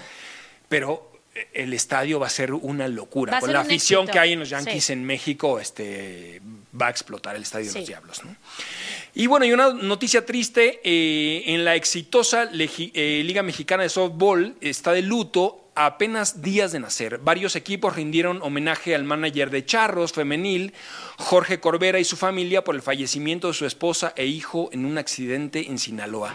pero 0.68 1.12
el 1.52 1.72
estadio 1.72 2.20
va 2.20 2.28
a 2.28 2.30
ser 2.30 2.52
una 2.52 2.86
locura. 2.88 3.40
Con 3.40 3.52
la 3.52 3.60
afición 3.60 4.02
éxito. 4.02 4.12
que 4.12 4.18
hay 4.20 4.32
en 4.32 4.38
los 4.38 4.50
Yankees 4.50 4.84
Sí. 4.84 4.92
en 4.92 5.04
México, 5.04 5.58
este, 5.58 6.40
va 6.80 6.86
a 6.86 6.90
explotar 6.90 7.34
el 7.36 7.42
estadio 7.42 7.72
de 7.72 7.78
los 7.80 7.88
Diablos, 7.88 8.24
¿no? 8.24 8.36
Y 9.14 9.26
bueno, 9.26 9.44
y 9.44 9.52
una 9.52 9.72
noticia 9.72 10.24
triste, 10.24 10.80
eh, 10.84 11.42
en 11.46 11.64
la 11.64 11.74
exitosa 11.74 12.48
eh, 12.52 13.22
Liga 13.24 13.42
Mexicana 13.42 13.82
de 13.82 13.88
Softball 13.88 14.54
está 14.60 14.92
de 14.92 15.02
luto 15.02 15.63
a 15.74 15.86
apenas 15.86 16.42
días 16.42 16.72
de 16.72 16.80
nacer. 16.80 17.18
Varios 17.18 17.56
equipos 17.56 17.96
rindieron 17.96 18.40
homenaje 18.42 18.94
al 18.94 19.04
manager 19.04 19.50
de 19.50 19.64
Charros 19.64 20.12
femenil, 20.12 20.72
Jorge 21.18 21.60
Corbera 21.60 21.98
y 21.98 22.04
su 22.04 22.16
familia 22.16 22.64
por 22.64 22.74
el 22.74 22.82
fallecimiento 22.82 23.48
de 23.48 23.54
su 23.54 23.66
esposa 23.66 24.12
e 24.16 24.26
hijo 24.26 24.70
en 24.72 24.84
un 24.84 24.98
accidente 24.98 25.68
en 25.68 25.78
Sinaloa 25.78 26.34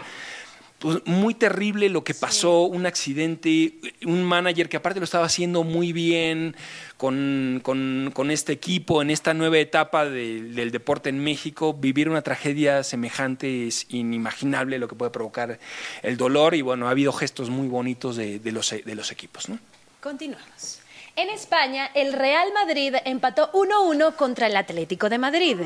pues, 0.80 0.98
muy 1.04 1.34
terrible 1.34 1.90
lo 1.90 2.02
que 2.04 2.14
pasó, 2.14 2.62
un 2.62 2.86
accidente, 2.86 3.74
un 4.06 4.24
manager 4.24 4.68
que 4.68 4.78
aparte 4.78 4.98
lo 4.98 5.04
estaba 5.04 5.26
haciendo 5.26 5.62
muy 5.62 5.92
bien 5.92 6.56
con, 6.96 7.60
con, 7.62 8.30
este 8.30 8.52
equipo 8.52 9.02
en 9.02 9.10
esta 9.10 9.34
nueva 9.34 9.58
etapa 9.58 10.06
del 10.06 10.70
deporte 10.70 11.10
en 11.10 11.22
México, 11.22 11.74
vivir 11.74 12.08
una 12.08 12.22
tragedia 12.22 12.82
semejante 12.82 13.66
es 13.66 13.86
inimaginable 13.90 14.78
lo 14.78 14.88
que 14.88 14.96
puede 14.96 15.10
provocar 15.10 15.60
el 16.02 16.16
dolor 16.16 16.54
y 16.54 16.62
bueno, 16.62 16.88
ha 16.88 16.90
habido 16.90 17.12
gestos 17.12 17.50
muy 17.50 17.68
bonitos 17.68 18.16
de, 18.16 18.38
de 18.38 18.52
los, 18.52 18.70
de 18.70 18.94
los 18.94 19.12
equipos. 19.12 19.50
¿no? 19.50 19.58
Continuamos. 20.00 20.79
En 21.20 21.28
España, 21.28 21.90
el 21.92 22.14
Real 22.14 22.50
Madrid 22.54 22.94
empató 23.04 23.52
1-1 23.52 24.16
contra 24.16 24.46
el 24.46 24.56
Atlético 24.56 25.10
de 25.10 25.18
Madrid. 25.18 25.58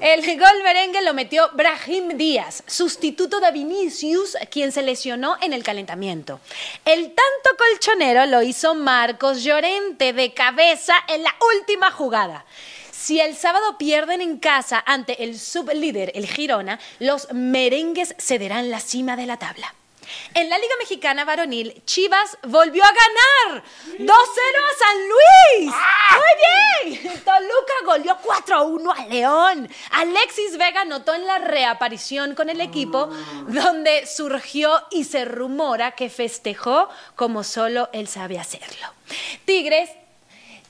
El 0.00 0.36
gol 0.36 0.62
merengue 0.64 1.00
lo 1.02 1.14
metió 1.14 1.48
Brahim 1.52 2.16
Díaz, 2.18 2.64
sustituto 2.66 3.38
de 3.38 3.52
Vinicius, 3.52 4.36
quien 4.50 4.72
se 4.72 4.82
lesionó 4.82 5.36
en 5.42 5.52
el 5.52 5.62
calentamiento. 5.62 6.40
El 6.84 7.04
tanto 7.04 7.56
colchonero 7.56 8.26
lo 8.26 8.42
hizo 8.42 8.74
Marcos 8.74 9.44
Llorente 9.44 10.12
de 10.12 10.34
cabeza 10.34 10.94
en 11.06 11.22
la 11.22 11.36
última 11.56 11.92
jugada. 11.92 12.44
Si 12.90 13.20
el 13.20 13.36
sábado 13.36 13.78
pierden 13.78 14.20
en 14.20 14.38
casa 14.38 14.82
ante 14.84 15.22
el 15.22 15.38
sublíder, 15.38 16.10
el 16.16 16.26
Girona, 16.26 16.80
los 16.98 17.32
merengues 17.32 18.16
cederán 18.18 18.70
la 18.70 18.80
cima 18.80 19.14
de 19.14 19.26
la 19.26 19.36
tabla. 19.36 19.72
En 20.34 20.48
la 20.48 20.58
Liga 20.58 20.74
Mexicana 20.78 21.24
Varonil, 21.24 21.82
Chivas 21.84 22.38
volvió 22.44 22.82
a 22.84 22.92
ganar 22.92 23.64
2-0 23.98 24.06
a 24.06 24.74
San 24.78 24.96
Luis. 25.08 25.74
Muy 26.12 27.00
bien. 27.00 27.24
Toluca 27.24 27.72
goleó 27.84 28.16
4-1 28.18 28.94
a 28.96 29.06
León. 29.06 29.68
Alexis 29.90 30.56
Vega 30.56 30.84
notó 30.84 31.14
en 31.14 31.26
la 31.26 31.38
reaparición 31.38 32.34
con 32.34 32.48
el 32.48 32.60
equipo, 32.60 33.10
donde 33.48 34.06
surgió 34.06 34.86
y 34.90 35.04
se 35.04 35.24
rumora 35.24 35.92
que 35.92 36.10
festejó 36.10 36.88
como 37.16 37.44
solo 37.44 37.88
él 37.92 38.08
sabe 38.08 38.38
hacerlo. 38.38 38.86
Tigres 39.44 39.90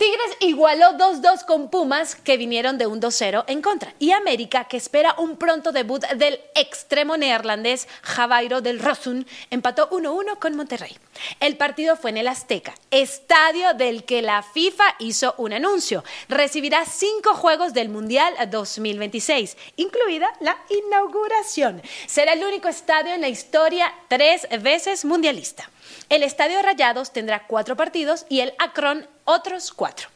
Tigres 0.00 0.34
igualó 0.40 0.92
2-2 0.96 1.44
con 1.44 1.68
Pumas, 1.68 2.14
que 2.14 2.38
vinieron 2.38 2.78
de 2.78 2.86
un 2.86 3.02
2-0 3.02 3.44
en 3.48 3.60
contra. 3.60 3.92
Y 3.98 4.12
América, 4.12 4.64
que 4.64 4.78
espera 4.78 5.14
un 5.18 5.36
pronto 5.36 5.72
debut 5.72 6.02
del 6.16 6.40
extremo 6.54 7.18
neerlandés 7.18 7.86
Javairo 8.00 8.62
del 8.62 8.78
Rosun, 8.78 9.26
empató 9.50 9.90
1-1 9.90 10.38
con 10.38 10.56
Monterrey. 10.56 10.96
El 11.38 11.58
partido 11.58 11.96
fue 11.96 12.12
en 12.12 12.16
el 12.16 12.28
Azteca, 12.28 12.74
estadio 12.90 13.74
del 13.74 14.04
que 14.04 14.22
la 14.22 14.42
FIFA 14.42 14.84
hizo 15.00 15.34
un 15.36 15.52
anuncio. 15.52 16.02
Recibirá 16.30 16.86
cinco 16.86 17.34
juegos 17.34 17.74
del 17.74 17.90
Mundial 17.90 18.32
2026, 18.50 19.58
incluida 19.76 20.32
la 20.40 20.56
inauguración. 20.86 21.82
Será 22.06 22.32
el 22.32 22.42
único 22.42 22.68
estadio 22.68 23.12
en 23.12 23.20
la 23.20 23.28
historia 23.28 23.92
tres 24.08 24.48
veces 24.62 25.04
mundialista. 25.04 25.68
El 26.08 26.22
Estadio 26.22 26.62
Rayados 26.62 27.12
tendrá 27.12 27.46
cuatro 27.46 27.76
partidos 27.76 28.24
y 28.28 28.40
el 28.40 28.54
Akron 28.58 29.06
otros 29.30 29.72
cuatro. 29.72 30.08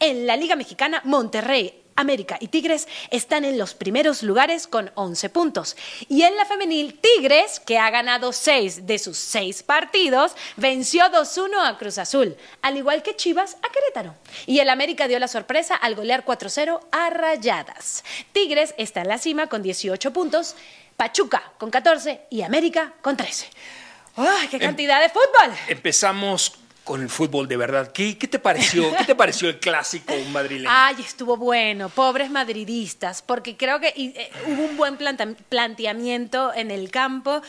En 0.00 0.26
la 0.26 0.36
Liga 0.36 0.56
Mexicana, 0.56 1.00
Monterrey, 1.04 1.82
América 1.96 2.36
y 2.40 2.48
Tigres 2.48 2.86
están 3.10 3.44
en 3.44 3.58
los 3.58 3.74
primeros 3.74 4.22
lugares 4.22 4.66
con 4.66 4.90
11 4.94 5.30
puntos. 5.30 5.76
Y 6.08 6.22
en 6.22 6.36
la 6.36 6.44
femenil, 6.44 6.98
Tigres, 7.00 7.60
que 7.60 7.78
ha 7.78 7.90
ganado 7.90 8.32
6 8.32 8.86
de 8.86 8.98
sus 8.98 9.16
6 9.16 9.62
partidos, 9.62 10.36
venció 10.56 11.04
2-1 11.06 11.66
a 11.66 11.78
Cruz 11.78 11.98
Azul, 11.98 12.36
al 12.62 12.76
igual 12.76 13.02
que 13.02 13.16
Chivas 13.16 13.56
a 13.62 13.72
Querétaro. 13.72 14.14
Y 14.46 14.60
el 14.60 14.68
América 14.68 15.08
dio 15.08 15.18
la 15.18 15.28
sorpresa 15.28 15.74
al 15.74 15.94
golear 15.94 16.24
4-0 16.24 16.80
a 16.92 17.10
Rayadas. 17.10 18.04
Tigres 18.32 18.74
está 18.76 19.00
en 19.00 19.08
la 19.08 19.18
cima 19.18 19.48
con 19.48 19.62
18 19.62 20.12
puntos, 20.12 20.54
Pachuca 20.96 21.52
con 21.58 21.70
14 21.70 22.22
y 22.30 22.42
América 22.42 22.92
con 23.02 23.16
13. 23.16 23.48
¡Ay, 24.16 24.48
qué 24.48 24.56
em, 24.56 24.62
cantidad 24.62 25.00
de 25.00 25.10
fútbol! 25.10 25.54
Empezamos 25.68 26.54
con 26.86 27.02
el 27.02 27.10
fútbol 27.10 27.48
de 27.48 27.56
verdad. 27.56 27.90
¿Qué, 27.90 28.14
te 28.14 28.38
pareció? 28.38 28.96
¿Qué 28.96 29.04
te 29.04 29.16
pareció 29.16 29.48
el 29.48 29.58
clásico 29.58 30.14
madrileño? 30.30 30.70
Ay, 30.72 30.94
estuvo 31.00 31.36
bueno. 31.36 31.88
Pobres 31.88 32.30
madridistas, 32.30 33.22
porque 33.22 33.56
creo 33.56 33.80
que 33.80 33.88
eh, 33.88 34.30
hubo 34.46 34.62
un 34.62 34.76
buen 34.76 34.96
planteamiento 34.96 36.54
en 36.54 36.70
el 36.70 36.92
campo 36.92 37.42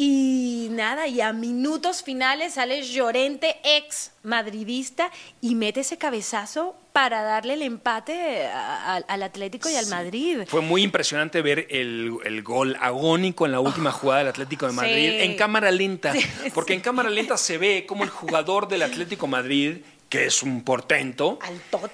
y 0.00 0.68
nada, 0.70 1.08
y 1.08 1.20
a 1.20 1.32
minutos 1.32 2.04
finales 2.04 2.54
sale 2.54 2.82
Llorente, 2.82 3.56
ex 3.64 4.12
madridista, 4.22 5.10
y 5.40 5.56
mete 5.56 5.80
ese 5.80 5.98
cabezazo 5.98 6.76
para 6.92 7.22
darle 7.22 7.54
el 7.54 7.62
empate 7.62 8.46
al 8.46 9.22
Atlético 9.24 9.68
y 9.68 9.74
al 9.74 9.88
Madrid. 9.88 10.42
Fue 10.46 10.60
muy 10.60 10.84
impresionante 10.84 11.42
ver 11.42 11.66
el, 11.70 12.42
gol 12.44 12.76
agónico 12.80 13.44
en 13.44 13.50
la 13.50 13.58
última 13.58 13.90
jugada 13.90 14.20
del 14.20 14.28
Atlético 14.28 14.68
de 14.68 14.72
Madrid 14.72 15.20
en 15.20 15.36
cámara 15.36 15.72
lenta, 15.72 16.12
porque 16.54 16.74
en 16.74 16.80
cámara 16.80 17.10
lenta 17.10 17.36
se 17.36 17.58
ve 17.58 17.84
como 17.84 18.04
el 18.04 18.10
jugador 18.10 18.68
del 18.68 18.82
Atlético 18.82 19.26
Madrid, 19.26 19.78
que 20.08 20.26
es 20.26 20.44
un 20.44 20.62
portento, 20.62 21.40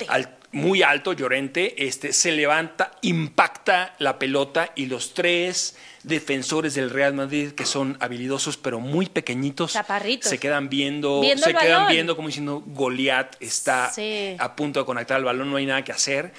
al, 0.08 0.36
muy 0.54 0.82
alto, 0.82 1.12
Llorente, 1.12 1.86
este, 1.86 2.12
se 2.12 2.32
levanta, 2.32 2.92
impacta 3.02 3.94
la 3.98 4.18
pelota 4.18 4.70
y 4.74 4.86
los 4.86 5.12
tres 5.12 5.76
defensores 6.04 6.74
del 6.74 6.90
Real 6.90 7.12
Madrid 7.14 7.52
que 7.52 7.64
son 7.64 7.96
habilidosos 7.98 8.56
pero 8.58 8.78
muy 8.78 9.06
pequeñitos 9.06 9.72
se 10.20 10.38
quedan 10.38 10.68
viendo, 10.68 11.22
se 11.22 11.54
quedan 11.54 11.88
viendo 11.88 12.14
como 12.14 12.28
diciendo 12.28 12.62
Goliat 12.66 13.36
está 13.40 13.90
a 14.38 14.56
punto 14.56 14.80
de 14.80 14.86
conectar 14.86 15.18
el 15.18 15.24
balón, 15.24 15.50
no 15.50 15.56
hay 15.56 15.66
nada 15.66 15.82
que 15.82 15.92
hacer. 15.92 16.32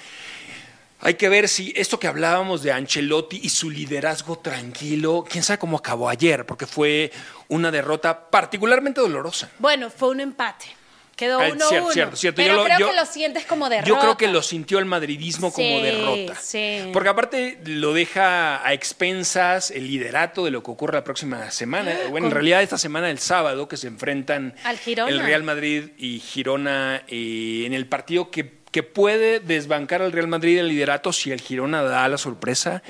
Hay 1.00 1.14
que 1.14 1.28
ver 1.28 1.48
si 1.48 1.74
esto 1.76 2.00
que 2.00 2.06
hablábamos 2.06 2.62
de 2.62 2.72
Ancelotti 2.72 3.38
y 3.42 3.50
su 3.50 3.70
liderazgo 3.70 4.38
tranquilo, 4.38 5.26
quién 5.28 5.44
sabe 5.44 5.58
cómo 5.58 5.76
acabó 5.76 6.08
ayer, 6.08 6.46
porque 6.46 6.66
fue 6.66 7.12
una 7.48 7.70
derrota 7.70 8.30
particularmente 8.30 9.02
dolorosa. 9.02 9.50
Bueno, 9.58 9.90
fue 9.90 10.08
un 10.08 10.20
empate. 10.20 10.66
Quedó 11.16 11.40
ah, 11.40 11.48
uno, 11.50 11.66
cierto, 11.66 11.92
Cierto, 11.92 12.16
cierto. 12.16 12.42
Pero 12.42 12.62
creo 12.64 12.90
que 12.90 12.94
lo 12.94 13.06
sientes 13.06 13.46
como 13.46 13.70
derrota. 13.70 13.88
Yo 13.88 13.98
creo 13.98 14.16
que 14.18 14.28
lo 14.28 14.42
sintió 14.42 14.78
el 14.78 14.84
madridismo 14.84 15.50
como 15.50 15.80
derrota. 15.80 16.38
Sí. 16.38 16.90
Porque 16.92 17.08
aparte 17.08 17.58
lo 17.64 17.94
deja 17.94 18.64
a 18.66 18.74
expensas 18.74 19.70
el 19.70 19.86
liderato 19.86 20.44
de 20.44 20.50
lo 20.50 20.62
que 20.62 20.70
ocurre 20.70 20.92
la 20.92 21.04
próxima 21.04 21.50
semana. 21.50 21.94
Bueno, 22.16 22.28
en 22.28 22.32
realidad 22.32 22.62
esta 22.62 22.78
semana, 22.78 23.10
el 23.10 23.18
sábado, 23.18 23.68
que 23.68 23.76
se 23.76 23.88
enfrentan 23.88 24.54
el 25.08 25.18
Real 25.18 25.42
Madrid 25.42 25.90
y 25.98 26.20
Girona 26.20 27.02
eh, 27.08 27.64
en 27.66 27.72
el 27.72 27.86
partido 27.86 28.30
que 28.30 28.56
que 28.76 28.82
puede 28.82 29.40
desbancar 29.40 30.02
al 30.02 30.12
Real 30.12 30.28
Madrid 30.28 30.58
el 30.58 30.68
liderato 30.68 31.10
si 31.10 31.32
el 31.32 31.40
Girona 31.40 31.82
da 31.82 32.06
la 32.08 32.18
sorpresa 32.18 32.82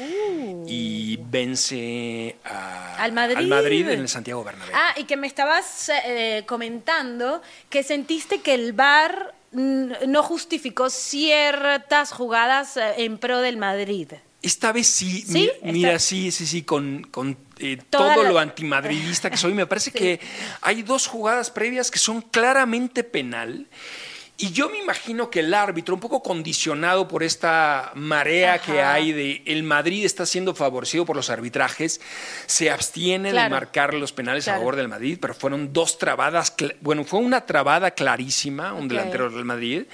y 0.67 1.17
uh. 1.17 1.25
vence 1.31 2.35
al, 2.99 3.13
Madrid. 3.13 3.89
en 3.89 4.01
el 4.01 4.09
Santiago 4.09 4.43
Bernabéu. 4.43 4.75
Ah, 4.75 4.95
y 4.97 5.05
que 5.05 5.17
me 5.17 5.29
estabas 5.29 5.93
eh, 6.05 6.43
comentando 6.45 7.41
que 7.71 7.85
sentiste 7.85 8.41
que 8.41 8.55
el 8.55 8.73
VAR 8.73 9.33
no 9.53 10.25
justificó 10.25 10.91
ciertas 10.91 12.11
jugadas 12.11 12.77
eh, 12.77 13.05
en 13.05 13.19
pro 13.19 13.39
del 13.39 13.57
Madrid. 13.57 14.09
Esta 14.43 14.73
vez 14.73 14.89
sí, 14.89 15.25
mira, 15.63 16.01
sí, 16.01 16.33
sí, 16.33 16.49
sí, 16.49 16.63
con, 16.63 17.07
eh, 17.61 17.79
todo 17.89 18.25
lo 18.25 18.41
antimadridista 18.41 19.31
que 19.31 19.37
soy, 19.37 19.55
me 19.55 19.67
parece 19.67 19.93
que 19.93 20.19
hay 20.63 20.83
dos 20.83 21.07
jugadas 21.07 21.53
previas 21.53 21.93
que 21.93 22.01
son 22.01 22.23
claramente 22.23 23.05
penal 23.05 23.69
y 24.39 24.53
yo 24.53 24.69
me 24.69 24.79
imagino 24.79 25.31
que 25.31 25.41
el 25.41 25.55
árbitro, 25.55 25.95
un 25.95 26.01
poco 26.01 26.23
condicionado 26.23 27.09
por 27.09 27.23
esta 27.23 27.93
marea 27.95 28.59
que 28.59 28.83
hay 28.83 29.13
de 29.13 29.43
el 29.47 29.63
Madrid 29.63 30.05
está 30.05 30.27
siendo 30.27 30.55
favorecido 30.55 31.07
por 31.07 31.17
los 31.17 31.31
arbitrajes, 31.31 32.03
se 32.45 32.71
abstiene 32.71 33.33
de 33.33 33.49
marcar 33.49 33.95
los 33.95 34.13
penales 34.13 34.47
a 34.49 34.57
favor 34.57 34.77
del 34.77 34.89
Madrid, 34.89 35.19
pero 35.21 35.35
fueron 35.35 35.73
dos 35.73 35.97
trabadas, 35.97 36.55
bueno, 36.83 37.05
fue 37.05 37.21
una 37.21 37.47
trabada 37.47 37.93
clarísima, 37.93 38.75
un 38.75 38.89
delantero 38.89 39.31
del 39.31 39.47
Madrid, 39.47 39.85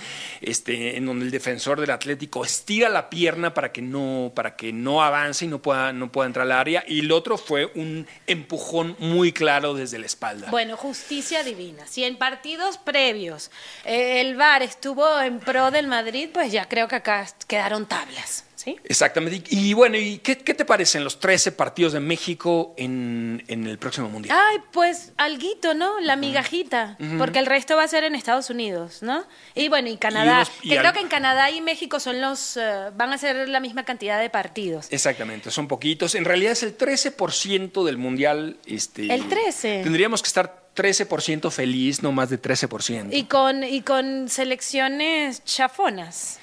este, 0.40 0.96
en 0.96 1.06
donde 1.06 1.24
el 1.26 1.30
defensor 1.30 1.80
del 1.80 1.90
Atlético 1.90 2.44
estira 2.44 2.88
la 2.88 3.10
pierna 3.10 3.54
para 3.54 3.70
que 3.70 3.80
no, 3.80 4.32
para 4.34 4.56
que 4.56 4.72
no 4.72 5.02
avance 5.04 5.44
y 5.44 5.48
no 5.48 5.62
pueda, 5.62 5.92
no 5.92 6.10
pueda 6.10 6.26
entrar 6.26 6.46
al 6.46 6.52
área, 6.52 6.84
y 6.88 7.00
el 7.00 7.12
otro 7.12 7.38
fue 7.38 7.70
un 7.76 8.08
empujón 8.26 8.96
muy 8.98 9.32
claro 9.32 9.74
desde 9.74 10.00
la 10.00 10.06
espalda. 10.06 10.50
Bueno, 10.50 10.76
justicia 10.76 11.44
divina. 11.44 11.86
Si 11.86 12.02
en 12.02 12.16
partidos 12.16 12.78
previos 12.78 13.52
eh, 13.84 14.20
el 14.20 14.31
VAR 14.36 14.62
estuvo 14.62 15.20
en 15.20 15.40
pro 15.40 15.70
del 15.70 15.86
Madrid, 15.86 16.30
pues 16.32 16.52
ya 16.52 16.68
creo 16.68 16.88
que 16.88 16.96
acá 16.96 17.26
quedaron 17.46 17.86
tablas. 17.86 18.44
¿Sí? 18.54 18.76
Exactamente. 18.84 19.42
Y 19.50 19.72
bueno, 19.72 19.96
¿y 19.96 20.18
qué, 20.18 20.36
te 20.36 20.64
parecen 20.64 21.02
los 21.02 21.18
13 21.18 21.50
partidos 21.50 21.94
de 21.94 21.98
México 21.98 22.74
en, 22.76 23.42
el 23.48 23.76
próximo 23.76 24.08
Mundial? 24.08 24.38
Ay, 24.40 24.58
pues 24.70 25.10
alguito, 25.16 25.74
¿no? 25.74 25.98
La 25.98 26.14
migajita, 26.14 26.96
porque 27.18 27.40
el 27.40 27.46
resto 27.46 27.74
va 27.74 27.82
a 27.82 27.88
ser 27.88 28.04
en 28.04 28.14
Estados 28.14 28.50
Unidos, 28.50 29.02
¿no? 29.02 29.24
Y 29.56 29.66
bueno, 29.68 29.88
y 29.88 29.96
Canadá, 29.96 30.46
que 30.62 30.76
creo 30.76 30.92
que 30.92 31.00
en 31.00 31.08
Canadá 31.08 31.50
y 31.50 31.60
México 31.60 31.98
son 31.98 32.20
los, 32.20 32.56
eh, 32.56 32.90
van 32.94 33.12
a 33.12 33.18
ser 33.18 33.48
la 33.48 33.58
misma 33.58 33.84
cantidad 33.84 34.20
de 34.20 34.30
partidos. 34.30 34.86
Exactamente, 34.92 35.50
son 35.50 35.66
poquitos. 35.66 36.14
En 36.14 36.24
realidad 36.24 36.52
es 36.52 36.62
el 36.62 36.78
13% 36.78 37.84
del 37.84 37.98
Mundial. 37.98 38.58
Este, 38.64 39.12
el 39.12 39.28
13. 39.28 39.80
Tendríamos 39.82 40.22
que 40.22 40.28
estar 40.28 40.61
13% 40.74 41.50
feliz, 41.50 42.02
no 42.02 42.12
más 42.12 42.30
de 42.30 42.40
13%. 42.40 43.08
Y 43.12 43.24
con, 43.24 43.62
y 43.64 43.82
con 43.82 44.28
selecciones 44.28 45.44
chafonas. 45.44 46.38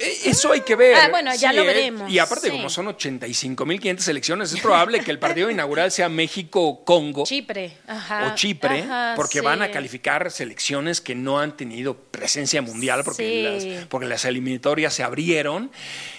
Eh, 0.00 0.18
Eso 0.30 0.52
hay 0.52 0.62
que 0.62 0.74
ver. 0.76 0.96
Ah, 0.96 1.08
bueno, 1.10 1.34
ya 1.34 1.52
lo 1.52 1.62
¿eh? 1.62 1.66
veremos, 1.66 2.10
Y 2.10 2.18
aparte, 2.18 2.46
sí. 2.50 2.56
como 2.56 2.70
son 2.70 2.86
85.500 2.86 3.98
selecciones, 3.98 4.52
es 4.52 4.60
probable 4.60 5.00
que 5.00 5.10
el 5.10 5.18
partido 5.18 5.50
inaugural 5.50 5.90
sea 5.92 6.08
México-Congo 6.08 7.24
Chipre, 7.24 7.76
ajá. 7.86 8.28
o 8.32 8.34
Chipre, 8.34 8.82
Ajá, 8.82 9.12
porque 9.16 9.40
sí. 9.40 9.44
van 9.44 9.62
a 9.62 9.70
calificar 9.70 10.30
selecciones 10.30 11.00
que 11.00 11.14
no 11.14 11.38
han 11.38 11.56
tenido 11.56 11.94
presencia 11.96 12.62
mundial, 12.62 13.02
porque, 13.04 13.42
las, 13.76 13.86
porque 13.86 14.06
las 14.06 14.24
eliminatorias 14.24 14.94
se 14.94 15.02
abrieron. 15.02 15.70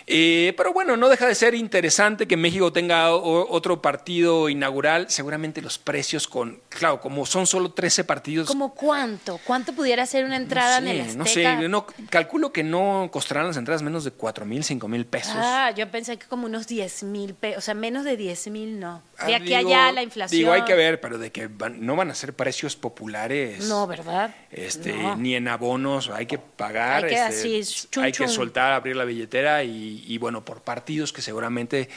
Eh, 0.08 0.54
pero 0.58 0.74
bueno, 0.74 0.98
no 0.98 1.08
deja 1.08 1.26
de 1.26 1.36
ser 1.36 1.56
interesante 1.56 2.28
que 2.28 2.36
México 2.36 2.74
tenga 2.74 3.14
o- 3.16 3.48
otro 3.50 3.82
partido 3.82 4.50
inaugural. 4.50 5.06
Seguramente 5.10 5.62
los 5.62 5.78
precios 5.78 6.28
con, 6.28 6.60
claro, 6.70 7.00
como 7.00 7.26
son 7.26 7.48
solo 7.48 7.72
13 7.72 8.04
partidos. 8.04 8.48
¿Cómo 8.48 8.74
cuánto? 8.74 9.40
¿Cuánto 9.46 9.72
pudiera 9.74 10.06
ser 10.06 10.26
una 10.26 10.36
entrada 10.36 10.80
en 10.80 10.88
el 10.90 11.02
Azteca? 11.02 11.18
no 11.18 11.26
sé, 11.26 11.70
no, 11.70 11.86
calculo 12.10 12.52
que 12.52 12.64
no 12.64 13.10
costarán 13.12 13.48
las 13.48 13.56
entradas 13.58 13.71
menos 13.82 14.04
de 14.04 14.12
4 14.12 14.46
mil, 14.46 14.64
5 14.64 14.88
mil 14.88 15.06
pesos. 15.06 15.34
Ah, 15.38 15.72
yo 15.76 15.90
pensé 15.90 16.18
que 16.18 16.28
como 16.28 16.46
unos 16.48 16.68
10 16.68 17.04
mil 17.04 17.34
pesos, 17.34 17.60
o 17.60 17.62
sea, 17.62 17.74
menos 17.74 18.04
de 18.04 18.18
10 18.18 18.48
mil 18.48 18.80
no. 18.80 19.02
De 19.26 19.34
Ah, 19.34 19.38
aquí 19.38 19.46
digo- 19.46 19.56
a 19.56 19.60
allá 19.60 19.92
la 19.94 20.04
inflación. 20.04 20.38
Digo, 20.40 20.52
hay 20.52 20.64
que 20.66 20.74
ver, 20.76 21.00
pero 21.00 21.18
de 21.18 21.32
que 21.32 21.48
van- 21.48 21.86
no 21.86 21.96
van 21.96 22.12
a 22.12 22.16
ser 22.16 22.34
precios 22.34 22.76
populares. 22.76 23.66
No, 23.68 23.88
¿verdad? 23.88 24.36
Este, 24.52 24.94
No. 24.94 25.16
ni 25.16 25.36
en 25.36 25.48
abonos, 25.48 26.10
hay 26.10 26.26
que 26.26 26.38
pagar, 26.38 27.06
Hay 27.06 27.10
que 27.12 27.16
este, 27.26 27.60
así, 27.62 27.88
chun, 27.90 28.04
hay 28.04 28.12
que 28.12 28.28
soltar, 28.28 28.74
abrir 28.74 28.96
la 28.98 29.06
billetera 29.06 29.64
y, 29.64 30.04
y, 30.06 30.18
bueno, 30.18 30.44
por 30.44 30.62
partidos 30.62 31.14
que 31.14 31.22
seguramente 31.22 31.88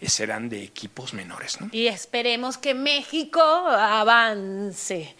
eh, 0.00 0.08
serán 0.08 0.48
de 0.48 0.62
equipos 0.62 1.14
menores, 1.14 1.60
¿no? 1.60 1.68
Y 1.72 1.86
esperemos 1.86 2.58
que 2.58 2.74
México 2.74 3.40
avance. 3.40 5.14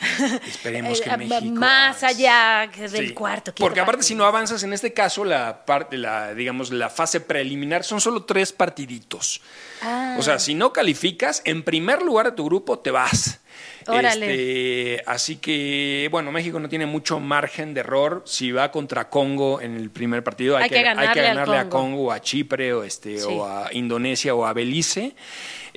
Esperemos 0.46 1.00
que 1.00 1.08
Eh, 1.10 1.16
México 1.16 1.54
Más 1.54 2.02
allá 2.02 2.68
del 2.76 3.08
Sí, 3.08 3.14
cuarto. 3.14 3.52
Porque 3.54 3.80
aparte, 3.80 3.98
partido. 3.98 4.08
si 4.08 4.14
no 4.14 4.24
avanzas 4.24 4.62
en 4.62 4.72
este 4.72 4.92
caso, 4.92 5.24
la 5.24 5.64
parte, 5.64 5.96
la, 5.96 6.34
digamos, 6.34 6.70
la 6.70 6.90
fase 6.90 7.20
preliminar 7.20 7.84
son 7.84 8.00
solo 8.00 8.24
tres 8.24 8.52
partiditos. 8.52 9.40
Ah. 9.82 10.16
O 10.18 10.22
sea, 10.22 10.38
si 10.38 10.54
no 10.54 10.72
calificas, 10.72 11.42
en 11.44 11.62
primer 11.62 12.02
lugar 12.02 12.26
de 12.26 12.32
tu 12.32 12.44
grupo 12.44 12.78
te 12.78 12.90
vas. 12.90 13.40
Órale. 13.88 14.94
Este, 14.96 15.04
así 15.06 15.36
que, 15.36 16.08
bueno, 16.10 16.32
México 16.32 16.58
no 16.60 16.68
tiene 16.68 16.86
mucho 16.86 17.20
margen 17.20 17.74
de 17.74 17.80
error. 17.80 18.22
Si 18.26 18.52
va 18.52 18.70
contra 18.70 19.08
Congo 19.08 19.60
en 19.60 19.76
el 19.76 19.90
primer 19.90 20.22
partido, 20.24 20.56
hay, 20.56 20.64
Hay 20.64 20.70
que 20.70 20.82
ganarle 20.82 21.08
hay 21.08 21.14
que 21.14 21.56
a 21.58 21.68
Congo. 21.68 21.70
Congo, 21.70 22.02
o 22.08 22.12
a 22.12 22.20
Chipre, 22.20 22.72
o, 22.72 22.82
este, 22.84 23.18
Sí. 23.18 23.26
o 23.28 23.44
a 23.46 23.68
Indonesia, 23.72 24.34
o 24.34 24.44
a 24.46 24.52
Belice. 24.52 25.14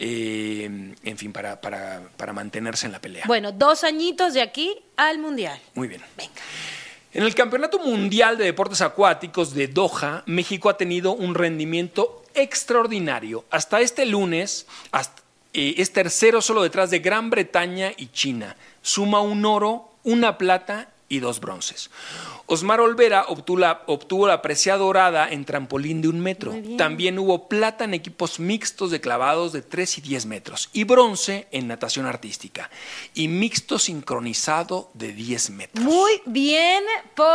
eh, 0.01 0.63
en 1.03 1.17
fin, 1.17 1.33
para, 1.33 1.59
para, 1.59 2.01
para 2.15 2.31
mantenerse 2.31 2.85
en 2.85 2.93
la 2.93 3.01
pelea. 3.01 3.25
Bueno, 3.27 3.51
dos 3.51 3.83
añitos 3.83 4.33
de 4.33 4.41
aquí 4.41 4.77
al 4.95 5.19
Mundial. 5.19 5.59
Muy 5.75 5.87
bien. 5.89 6.01
Venga. 6.17 6.31
En 7.11 7.23
el 7.23 7.33
Campeonato 7.35 7.79
Mundial 7.79 8.37
de 8.37 8.45
Deportes 8.45 8.81
Acuáticos 8.81 9.53
de 9.53 9.67
Doha, 9.67 10.23
México 10.25 10.69
ha 10.69 10.77
tenido 10.77 11.11
un 11.13 11.35
rendimiento 11.35 12.23
extraordinario. 12.33 13.45
Hasta 13.49 13.81
este 13.81 14.05
lunes 14.05 14.67
hasta- 14.91 15.21
eh, 15.53 15.75
es 15.77 15.91
tercero 15.91 16.41
solo 16.41 16.61
detrás 16.61 16.89
de 16.89 16.99
Gran 16.99 17.29
Bretaña 17.29 17.91
y 17.97 18.07
China. 18.07 18.55
Suma 18.81 19.21
un 19.21 19.45
oro, 19.45 19.89
una 20.03 20.37
plata 20.37 20.89
y 21.09 21.19
dos 21.19 21.39
bronces. 21.39 21.89
Osmar 22.45 22.81
Olvera 22.81 23.25
obtuvo 23.27 23.59
la, 23.59 23.83
obtuvo 23.87 24.27
la 24.27 24.41
presea 24.41 24.77
dorada 24.77 25.29
en 25.29 25.45
trampolín 25.45 26.01
de 26.01 26.07
un 26.07 26.19
metro. 26.19 26.55
También 26.77 27.19
hubo 27.19 27.47
plata 27.47 27.83
en 27.83 27.93
equipos 27.93 28.39
mixtos 28.39 28.89
de 28.89 29.01
clavados 29.01 29.51
de 29.53 29.61
3 29.61 29.99
y 29.99 30.01
10 30.01 30.25
metros. 30.25 30.69
Y 30.73 30.83
bronce 30.83 31.47
en 31.51 31.67
natación 31.67 32.05
artística. 32.05 32.69
Y 33.13 33.27
mixto 33.27 33.77
sincronizado 33.77 34.89
de 34.93 35.13
10 35.13 35.49
metros. 35.51 35.85
Muy 35.85 36.21
bien 36.25 36.83
por 37.15 37.25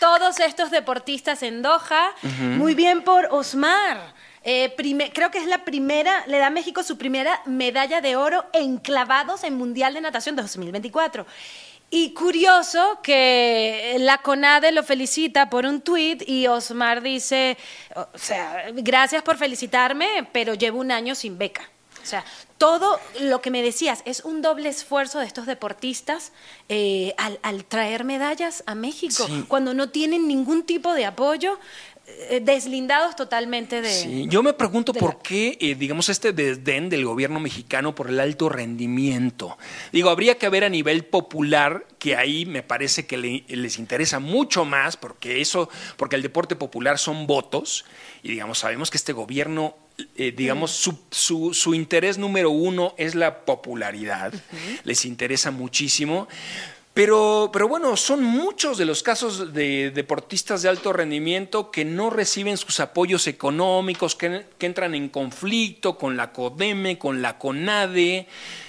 todos 0.00 0.40
estos 0.40 0.70
deportistas 0.70 1.42
en 1.42 1.62
Doha. 1.62 2.12
Muy 2.40 2.74
bien 2.74 3.02
por 3.02 3.28
Osmar. 3.30 4.14
Eh, 4.44 4.70
prime- 4.76 5.12
creo 5.12 5.30
que 5.30 5.38
es 5.38 5.46
la 5.46 5.64
primera, 5.64 6.24
le 6.26 6.38
da 6.38 6.48
a 6.48 6.50
México 6.50 6.82
su 6.82 6.98
primera 6.98 7.40
medalla 7.46 8.00
de 8.00 8.16
oro 8.16 8.44
en 8.52 8.78
clavados 8.78 9.44
en 9.44 9.54
Mundial 9.56 9.94
de 9.94 10.00
Natación 10.00 10.34
de 10.36 10.42
2024. 10.42 11.26
Y 11.90 12.14
curioso 12.14 13.00
que 13.02 13.96
la 14.00 14.18
CONADE 14.18 14.72
lo 14.72 14.82
felicita 14.82 15.50
por 15.50 15.66
un 15.66 15.82
tuit 15.82 16.26
y 16.26 16.46
Osmar 16.46 17.02
dice, 17.02 17.58
o 17.94 18.06
sea, 18.16 18.64
gracias 18.72 19.22
por 19.22 19.36
felicitarme, 19.36 20.26
pero 20.32 20.54
llevo 20.54 20.80
un 20.80 20.90
año 20.90 21.14
sin 21.14 21.36
beca. 21.36 21.68
O 22.02 22.04
sea, 22.06 22.24
todo 22.58 22.98
lo 23.20 23.40
que 23.42 23.50
me 23.52 23.62
decías 23.62 24.02
es 24.06 24.24
un 24.24 24.42
doble 24.42 24.68
esfuerzo 24.70 25.20
de 25.20 25.26
estos 25.26 25.46
deportistas 25.46 26.32
eh, 26.68 27.14
al, 27.16 27.38
al 27.42 27.64
traer 27.64 28.02
medallas 28.04 28.64
a 28.66 28.74
México, 28.74 29.24
Sí. 29.26 29.44
cuando 29.46 29.72
no 29.72 29.90
tienen 29.90 30.26
ningún 30.26 30.64
tipo 30.64 30.94
de 30.94 31.04
apoyo, 31.06 31.60
deslindados 32.40 33.14
totalmente 33.16 33.80
de... 33.80 33.90
Sí, 33.90 34.26
yo 34.28 34.42
me 34.42 34.52
pregunto 34.52 34.92
por 34.92 35.14
la- 35.14 35.20
qué, 35.22 35.56
eh, 35.60 35.74
digamos, 35.74 36.08
este 36.08 36.32
desdén 36.32 36.88
del 36.88 37.04
gobierno 37.04 37.40
mexicano 37.40 37.94
por 37.94 38.08
el 38.08 38.18
alto 38.20 38.48
rendimiento. 38.48 39.56
Digo, 39.92 40.10
habría 40.10 40.36
que 40.38 40.48
ver 40.48 40.64
a 40.64 40.68
nivel 40.68 41.04
popular, 41.04 41.86
que 41.98 42.16
ahí 42.16 42.46
me 42.46 42.62
parece 42.62 43.06
que 43.06 43.16
le- 43.16 43.44
les 43.48 43.78
interesa 43.78 44.18
mucho 44.18 44.64
más, 44.64 44.96
porque 44.96 45.40
eso, 45.40 45.68
porque 45.96 46.16
el 46.16 46.22
deporte 46.22 46.56
popular 46.56 46.98
son 46.98 47.26
votos, 47.26 47.84
y 48.22 48.28
digamos, 48.30 48.58
sabemos 48.58 48.90
que 48.90 48.96
este 48.96 49.12
gobierno, 49.12 49.76
eh, 50.16 50.32
digamos, 50.36 50.70
su, 50.72 50.98
su- 51.10 51.54
su 51.54 51.74
interés 51.74 52.18
número 52.18 52.50
uno 52.50 52.94
es 52.98 53.14
la 53.14 53.44
popularidad, 53.44 54.32
les 54.84 55.04
interesa 55.04 55.50
muchísimo. 55.50 56.28
Pero, 56.94 57.48
pero 57.50 57.68
bueno, 57.68 57.96
son 57.96 58.22
muchos 58.22 58.76
de 58.76 58.84
los 58.84 59.02
casos 59.02 59.54
de 59.54 59.90
deportistas 59.92 60.60
de 60.60 60.68
alto 60.68 60.92
rendimiento 60.92 61.70
que 61.70 61.86
no 61.86 62.10
reciben 62.10 62.58
sus 62.58 62.80
apoyos 62.80 63.26
económicos, 63.26 64.14
que, 64.14 64.44
que 64.58 64.66
entran 64.66 64.94
en 64.94 65.08
conflicto 65.08 65.96
con 65.96 66.18
la 66.18 66.32
CODEME, 66.32 66.98
con 66.98 67.22
la 67.22 67.38
CONADE, 67.38 68.26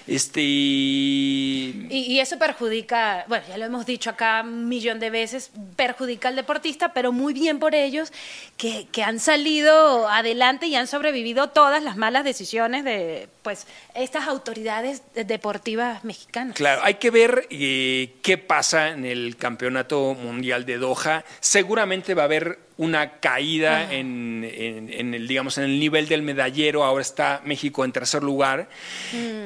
este 0.07 0.41
Y, 0.41 1.87
y 1.89 2.19
eso 2.19 2.37
perjudica, 2.39 3.25
bueno, 3.27 3.45
ya 3.49 3.57
lo 3.57 3.65
hemos 3.65 3.85
dicho 3.85 4.09
acá 4.09 4.41
un 4.41 4.69
millón 4.69 5.01
de 5.01 5.09
veces, 5.09 5.51
perjudica 5.75 6.29
al 6.29 6.37
deportista, 6.37 6.93
pero 6.93 7.11
muy 7.11 7.33
bien 7.33 7.59
por 7.59 7.75
ellos 7.75 8.13
que, 8.55 8.87
que 8.91 9.03
han 9.03 9.19
salido 9.19 10.07
adelante 10.07 10.67
y 10.67 10.75
han 10.75 10.87
sobrevivido 10.87 11.49
todas 11.49 11.83
las 11.83 11.97
malas 11.97 12.23
decisiones 12.23 12.85
de 12.85 13.27
pues 13.43 13.67
estas 13.93 14.27
autoridades 14.27 15.03
deportivas 15.13 16.03
mexicanas. 16.03 16.55
Claro, 16.55 16.81
hay 16.83 16.95
que 16.95 17.11
ver 17.11 17.47
eh, 17.49 18.15
qué 18.23 18.37
pasa 18.37 18.89
en 18.89 19.05
el 19.05 19.35
Campeonato 19.37 20.15
Mundial 20.15 20.65
de 20.65 20.77
Doha. 20.77 21.23
Seguramente 21.39 22.13
va 22.13 22.23
a 22.23 22.25
haber 22.25 22.59
una 22.77 23.19
caída 23.19 23.93
en, 23.93 24.43
en- 24.51 24.91
en 24.91 25.13
el, 25.13 25.27
digamos, 25.27 25.57
en 25.57 25.65
el 25.65 25.79
nivel 25.79 26.07
del 26.07 26.21
medallero. 26.21 26.83
Ahora 26.83 27.01
está 27.01 27.41
México 27.45 27.85
en 27.85 27.91
tercer 27.91 28.23
lugar. 28.23 28.69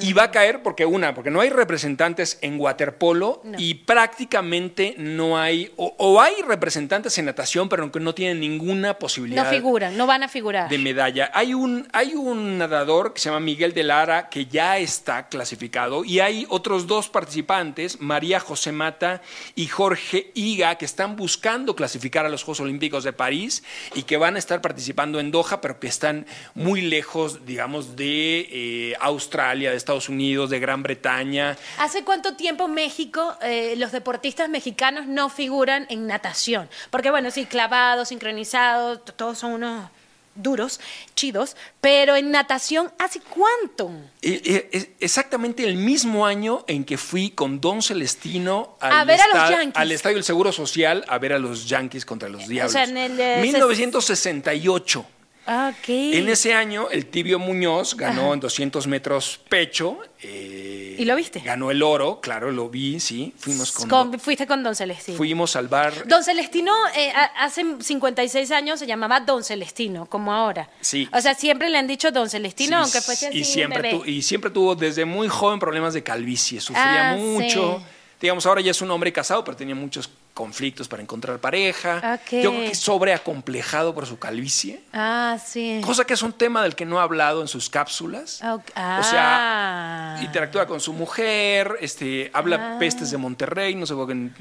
Y 0.01 0.13
va 0.13 0.23
a 0.23 0.31
caer 0.31 0.61
porque, 0.63 0.85
una, 0.85 1.13
porque 1.13 1.29
no 1.31 1.41
hay 1.41 1.49
representantes 1.49 2.39
en 2.41 2.59
waterpolo 2.59 3.41
No. 3.43 3.57
y 3.59 3.73
prácticamente 3.75 4.95
no 4.97 5.37
hay, 5.37 5.71
o, 5.75 5.93
o 5.97 6.21
hay 6.21 6.35
representantes 6.47 7.17
en 7.17 7.25
natación, 7.25 7.69
pero 7.69 7.91
que 7.91 7.99
no 7.99 8.15
tienen 8.15 8.39
ninguna 8.39 8.95
posibilidad 8.97 9.43
No 9.43 9.49
figuran, 9.49 9.97
no 9.97 10.07
van 10.07 10.23
a 10.23 10.27
figurar. 10.27 10.69
de 10.69 10.77
medalla. 10.77 11.29
Hay 11.33 11.53
un, 11.53 11.87
hay 11.93 12.13
un 12.15 12.57
nadador 12.57 13.13
que 13.13 13.19
se 13.19 13.29
llama 13.29 13.39
Miguel 13.39 13.73
de 13.73 13.83
Lara 13.83 14.29
que 14.29 14.45
ya 14.45 14.77
está 14.77 15.27
clasificado 15.27 16.03
y 16.05 16.19
hay 16.19 16.45
otros 16.49 16.87
dos 16.87 17.09
participantes, 17.09 17.99
María 18.01 18.39
José 18.39 18.71
Mata 18.71 19.21
y 19.55 19.67
Jorge 19.67 20.31
Higa, 20.33 20.75
que 20.75 20.85
están 20.85 21.15
buscando 21.15 21.75
clasificar 21.75 22.25
a 22.25 22.29
los 22.29 22.43
Juegos 22.43 22.61
Olímpicos 22.61 23.03
de 23.03 23.13
París 23.17 23.63
y 23.95 24.03
que 24.03 24.17
van 24.17 24.35
a 24.35 24.39
estar 24.39 24.61
participando 24.61 25.19
en 25.19 25.31
Doha, 25.31 25.59
pero 25.59 25.79
que 25.79 25.87
están 25.87 26.25
muy 26.53 26.81
lejos, 26.81 27.45
digamos, 27.45 27.95
de 27.95 28.47
eh, 28.51 28.93
Australia, 28.99 29.71
de 29.71 29.77
Estados 29.77 30.07
Unidos, 30.07 30.49
de 30.49 30.59
Gran 30.59 30.83
Bretaña. 30.83 31.57
¿Hace 31.79 32.03
cuánto 32.03 32.35
tiempo 32.35 32.67
México, 32.67 33.35
eh, 33.41 33.75
los 33.77 33.91
deportistas 33.91 34.49
mexicanos 34.49 35.07
no 35.07 35.29
figuran 35.29 35.85
en 35.89 36.07
natación? 36.07 36.69
Porque 36.89 37.11
bueno, 37.11 37.31
sí, 37.31 37.45
clavados, 37.45 38.09
sincronizados, 38.09 39.03
todos 39.15 39.39
son 39.39 39.53
unos 39.53 39.89
duros, 40.37 40.79
chidos, 41.15 41.55
pero 41.81 42.15
en 42.15 42.31
natación, 42.31 42.91
¿hace 42.99 43.19
cuánto? 43.19 43.91
Eh, 44.21 44.41
eh, 44.45 44.69
es 44.71 44.87
exactamente 44.99 45.63
el 45.63 45.75
mismo 45.77 46.25
año 46.25 46.63
en 46.67 46.83
que 46.85 46.97
fui 46.97 47.31
con 47.31 47.59
Don 47.59 47.81
Celestino 47.81 48.77
al, 48.79 48.93
A 48.93 49.03
ver 49.05 49.19
a 49.21 49.27
los 49.27 49.35
esta- 49.37 49.49
Yankees. 49.51 49.81
al 49.81 49.91
Estadio 49.91 50.15
del 50.15 50.23
Seguro 50.23 50.51
Social 50.51 51.03
a 51.07 51.17
ver 51.17 51.33
a 51.33 51.39
los 51.39 51.67
Yankees 51.67 52.05
contra 52.05 52.29
los 52.29 52.47
Diablos. 52.47 52.71
sea, 52.73 52.83
en 52.85 52.97
el, 52.97 53.19
eh, 53.19 53.39
1968. 53.41 55.05
Ah, 55.49 55.71
ok. 55.73 55.87
En 55.89 56.27
ese 56.27 56.53
año, 56.53 56.89
el 56.91 57.05
Tibio 57.05 57.39
Muñoz 57.39 57.95
ganó 57.95 58.33
en 58.33 58.39
200 58.41 58.85
metros 58.87 59.39
pecho. 59.47 59.99
eh, 60.21 60.76
¿Y 60.97 61.05
lo 61.05 61.15
viste? 61.15 61.39
Ganó 61.39 61.71
el 61.71 61.81
oro, 61.83 62.19
claro, 62.21 62.51
lo 62.51 62.69
vi, 62.69 62.99
sí. 62.99 63.33
Fuimos 63.37 63.71
con. 63.71 63.89
Con- 63.89 64.19
fuiste 64.19 64.45
con 64.47 64.63
Don 64.63 64.75
Celestino. 64.75 65.17
Fuimos 65.17 65.55
al 65.55 65.67
bar. 65.67 66.07
Don 66.07 66.23
Celestino 66.23 66.73
eh, 66.95 67.11
hace 67.37 67.63
56 67.79 68.51
años 68.51 68.79
se 68.79 68.87
llamaba 68.87 69.19
Don 69.19 69.43
Celestino, 69.43 70.05
como 70.05 70.33
ahora. 70.33 70.69
Sí. 70.81 71.07
O 71.13 71.21
sea, 71.21 71.33
siempre 71.35 71.69
le 71.69 71.77
han 71.77 71.87
dicho 71.87 72.11
Don 72.11 72.29
Celestino, 72.29 72.77
Sí, 72.77 72.83
aunque 72.83 73.01
fuese 73.01 73.27
así 73.27 73.39
y 73.39 73.43
siempre, 73.43 73.81
bebé. 73.81 73.97
tu- 73.97 74.05
y 74.05 74.21
siempre 74.21 74.49
tuvo 74.51 74.75
desde 74.75 75.05
muy 75.05 75.27
joven 75.27 75.59
problemas 75.59 75.93
de 75.93 76.03
calvicie, 76.03 76.59
sufría 76.59 77.11
Ah, 77.11 77.15
mucho. 77.15 77.77
sí. 77.79 77.85
Digamos, 78.19 78.45
ahora 78.47 78.61
ya 78.61 78.71
es 78.71 78.81
un 78.81 78.89
hombre 78.89 79.13
casado, 79.13 79.43
pero 79.43 79.55
tenía 79.55 79.75
muchos 79.75 80.09
conflictos 80.37 80.87
para 80.87 81.01
encontrar 81.01 81.39
pareja. 81.39 82.19
Yo 82.31 82.51
creo 82.53 82.69
que 82.69 82.75
sobreacomplejado 82.75 83.95
por 83.95 84.05
su 84.05 84.19
calvicie. 84.19 84.81
Ah, 84.93 85.37
sí. 85.43 85.81
Cosa 85.83 86.05
que 86.05 86.13
es 86.13 86.21
un 86.21 86.31
tema 86.33 86.61
del 86.61 86.75
que 86.75 86.85
no 86.85 86.99
ha 86.99 87.03
hablado 87.03 87.41
en 87.41 87.47
sus 87.47 87.71
cápsulas. 87.71 88.39
Ok. 88.43 88.69
O 88.69 88.71
Ah. 88.75 89.01
sea, 90.17 90.23
interactúa 90.23 90.67
con 90.67 90.79
su 90.79 90.93
mujer, 90.93 91.75
este, 91.81 92.29
habla 92.33 92.75
Ah. 92.75 92.79
pestes 92.79 93.09
de 93.09 93.17
Monterrey, 93.17 93.73
no 93.73 93.87
sé 93.87 93.95
por 93.95 94.07
qué, 94.07 94.13
¿no? 94.13 94.31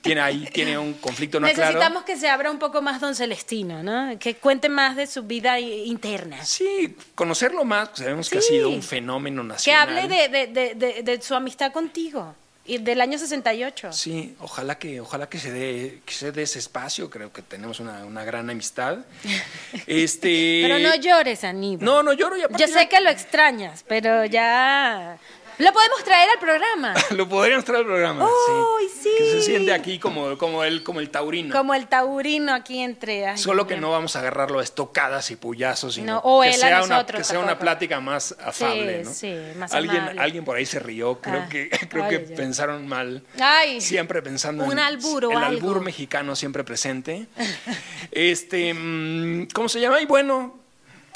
tiene 0.00 0.20
ahí, 0.22 0.48
tiene 0.52 0.78
un 0.78 0.94
conflicto 0.94 1.38
no. 1.38 1.46
Necesitamos 1.46 2.04
que 2.04 2.16
se 2.16 2.30
abra 2.30 2.50
un 2.50 2.58
poco 2.58 2.80
más 2.80 2.98
Don 3.00 3.14
Celestino, 3.14 3.82
¿no? 3.82 4.18
Que 4.18 4.36
cuente 4.36 4.70
más 4.70 4.96
de 4.96 5.06
su 5.06 5.24
vida 5.24 5.60
interna. 5.60 6.42
Sí, 6.44 6.96
conocerlo 7.14 7.64
más, 7.66 7.90
pues 7.90 8.00
sabemos 8.00 8.30
que 8.30 8.38
ha 8.38 8.42
sido 8.42 8.70
un 8.70 8.82
fenómeno 8.82 9.42
Que 9.42 9.48
nacional. 9.48 9.88
hable 9.98 10.08
de, 10.08 10.28
de- 10.28 10.46
de- 10.46 10.74
de- 10.74 11.02
de 11.02 11.22
su 11.22 11.34
amistad 11.34 11.70
contigo. 11.72 12.34
Y 12.68 12.76
del 12.78 13.00
año 13.00 13.18
68. 13.18 13.92
Sí, 13.94 14.36
ojalá 14.40 14.78
que, 14.78 15.00
ojalá 15.00 15.28
que 15.28 15.38
se 15.38 15.50
dé, 15.50 16.00
que 16.04 16.12
se 16.12 16.32
dé 16.32 16.42
ese 16.42 16.58
espacio, 16.58 17.08
creo 17.08 17.32
que 17.32 17.40
tenemos 17.40 17.80
una, 17.80 18.04
una 18.04 18.24
gran 18.24 18.48
amistad. 18.50 18.98
Este. 19.86 20.60
Pero 20.62 20.78
no 20.78 20.94
llores, 20.96 21.44
Aníbal. 21.44 21.84
No, 21.84 22.02
no 22.02 22.12
lloro 22.12 22.36
y 22.36 22.42
aparte 22.42 22.62
Yo 22.62 22.68
sé 22.68 22.80
ya- 22.84 22.88
que 22.88 23.00
lo 23.00 23.10
extrañas, 23.10 23.84
pero 23.88 24.24
ya... 24.26 25.18
Lo 25.58 25.72
podemos 25.72 26.04
traer 26.04 26.28
al 26.30 26.38
programa. 26.38 26.94
Lo 27.10 27.28
podríamos 27.28 27.64
traer 27.64 27.80
al 27.80 27.86
programa. 27.86 28.24
¡Uy, 28.24 28.84
sí! 29.02 29.10
Que 29.18 29.24
se 29.32 29.42
siente 29.42 29.72
aquí 29.72 29.98
como, 29.98 30.38
como, 30.38 30.62
el, 30.64 30.82
como 30.82 31.00
el 31.00 31.10
taurino. 31.10 31.54
Como 31.54 31.74
el 31.74 31.88
taurino 31.88 32.54
aquí 32.54 32.78
entre... 32.80 33.26
ay, 33.26 33.38
Solo 33.38 33.66
que 33.66 33.76
no 33.76 33.90
vamos 33.90 34.14
a 34.16 34.20
agarrarlo 34.20 34.60
a 34.60 34.62
estocadas 34.62 35.30
y 35.30 35.36
puyazos, 35.36 35.94
sino 35.94 36.14
No, 36.14 36.18
o 36.24 36.42
que, 36.42 36.48
él 36.50 36.54
a 36.54 36.58
sea 36.58 36.82
una, 36.84 37.06
que 37.06 37.24
sea 37.24 37.40
una 37.40 37.58
plática 37.58 38.00
más 38.00 38.36
afable. 38.40 39.02
¿no? 39.04 39.12
sí, 39.12 39.34
más 39.56 39.72
alguien, 39.72 40.00
amable. 40.02 40.20
alguien 40.20 40.44
por 40.44 40.56
ahí 40.56 40.66
se 40.66 40.78
rió, 40.78 41.20
creo 41.20 41.42
Ah, 41.42 41.48
que, 41.48 41.68
creo 41.90 42.04
ay, 42.04 42.10
que 42.10 42.18
pensaron 42.20 42.86
mal. 42.86 43.24
Ay, 43.40 43.80
Siempre 43.80 44.22
pensando 44.22 44.64
un 44.64 44.72
en 44.72 44.78
albur 44.78 45.24
o 45.26 45.30
el 45.32 45.36
algo. 45.38 45.46
albur 45.48 45.80
mexicano 45.80 46.36
siempre 46.36 46.62
presente. 46.64 47.26
este, 48.12 48.72
mm, 48.74 49.48
¿cómo 49.52 49.68
se 49.68 49.80
llama? 49.80 50.00
Y 50.00 50.06
bueno, 50.06 50.57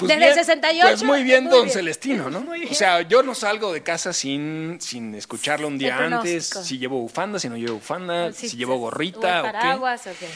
pues 0.05 0.09
Desde 0.09 0.19
bien, 0.19 0.29
el 0.39 0.45
68, 0.45 0.87
Pues 0.87 1.03
muy 1.03 1.23
bien, 1.23 1.43
muy 1.43 1.51
don 1.51 1.63
bien. 1.63 1.73
Celestino, 1.73 2.29
¿no? 2.29 2.41
Muy 2.45 2.59
bien. 2.59 2.71
O 2.71 2.75
sea, 2.75 3.01
yo 3.01 3.23
no 3.23 3.33
salgo 3.35 3.73
de 3.73 3.81
casa 3.83 4.13
sin, 4.13 4.77
sin 4.79 5.15
escucharlo 5.15 5.67
un 5.67 5.77
día 5.77 5.97
El 5.97 6.13
antes, 6.13 6.49
pronóstico. 6.49 6.63
si 6.63 6.77
llevo 6.77 6.99
bufanda, 7.01 7.39
si 7.39 7.49
no 7.49 7.57
llevo 7.57 7.75
bufanda, 7.75 8.31
si, 8.33 8.55
llevo 8.55 8.75
o 8.75 8.79
gorrita 8.79 9.39
el 9.39 9.41
o 9.41 9.43
qué. 9.45 9.51
paraguas 9.51 10.07
o 10.07 10.11
qué. 10.19 10.27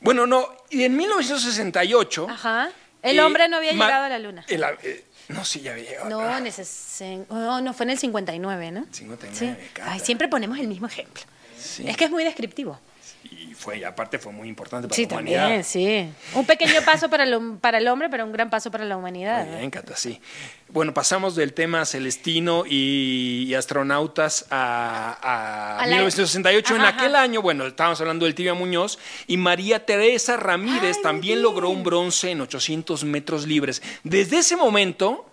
Bueno, 0.00 0.26
no, 0.26 0.48
y 0.70 0.84
en 0.84 0.96
1968... 0.96 2.26
Ajá. 2.30 2.70
El 3.02 3.18
eh, 3.18 3.22
hombre 3.22 3.48
no 3.48 3.58
había 3.58 3.72
llegado 3.72 4.04
a 4.04 4.08
la 4.08 4.18
luna. 4.18 4.44
el 4.48 4.64
eh, 4.82 5.04
no, 5.28 5.44
sí, 5.44 5.60
ya 5.60 5.72
había 5.72 5.84
llegado. 5.84 6.08
No, 6.08 6.20
Ah, 6.20 6.38
en 6.38 6.46
ese 6.46 7.24
oh, 7.28 7.60
no, 7.60 7.72
fue 7.74 7.84
en 7.84 7.90
el 7.90 7.98
59, 7.98 8.70
¿no? 8.72 8.86
59, 8.90 9.34
Sí. 9.36 9.80
Ay, 9.82 10.00
siempre 10.00 10.26
ponemos 10.28 10.58
el 10.58 10.68
mismo 10.68 10.86
ejemplo. 10.86 11.22
Sí. 11.60 11.86
Es 11.86 11.96
que 11.96 12.04
es 12.06 12.10
muy 12.10 12.24
descriptivo. 12.24 12.80
Y 13.58 13.60
fue, 13.60 13.84
aparte 13.84 14.18
fue 14.18 14.32
muy 14.32 14.48
importante 14.48 14.86
para 14.88 14.96
Sí, 14.96 15.06
la 15.06 15.14
humanidad. 15.16 15.40
también, 15.42 15.64
sí. 15.64 16.08
Un 16.34 16.46
pequeño 16.46 16.80
paso 16.84 17.08
para 17.10 17.24
el, 17.24 17.58
para 17.60 17.78
el 17.78 17.88
hombre, 17.88 18.08
pero 18.08 18.24
un 18.24 18.32
gran 18.32 18.50
paso 18.50 18.70
para 18.70 18.84
la 18.84 18.96
humanidad. 18.96 19.46
Muy 19.46 19.58
bien, 19.58 19.70
Cata, 19.70 19.96
sí. 19.96 20.20
Bueno, 20.68 20.92
pasamos 20.94 21.34
del 21.34 21.54
tema 21.54 21.84
celestino 21.86 22.64
y, 22.68 23.44
y 23.48 23.54
astronautas 23.54 24.46
a, 24.50 25.16
a 25.20 25.78
A 25.80 25.86
la- 25.86 25.96
1968. 25.96 26.76
en 26.76 26.82
aquel 26.82 27.14
ajá. 27.14 27.24
año, 27.24 27.42
bueno, 27.42 27.66
estábamos 27.66 28.00
hablando 28.00 28.26
del 28.26 28.34
Tibia 28.34 28.54
Muñoz 28.54 28.98
y 29.26 29.36
María 29.38 29.84
Teresa 29.86 30.36
Ramírez 30.36 30.96
Ay, 30.98 31.02
también 31.02 31.34
bien. 31.36 31.42
logró 31.42 31.70
un 31.70 31.82
bronce 31.82 32.30
en 32.30 32.40
800 32.42 33.04
metros 33.04 33.46
libres. 33.46 33.82
Desde 34.04 34.38
ese 34.38 34.56
momento, 34.56 35.24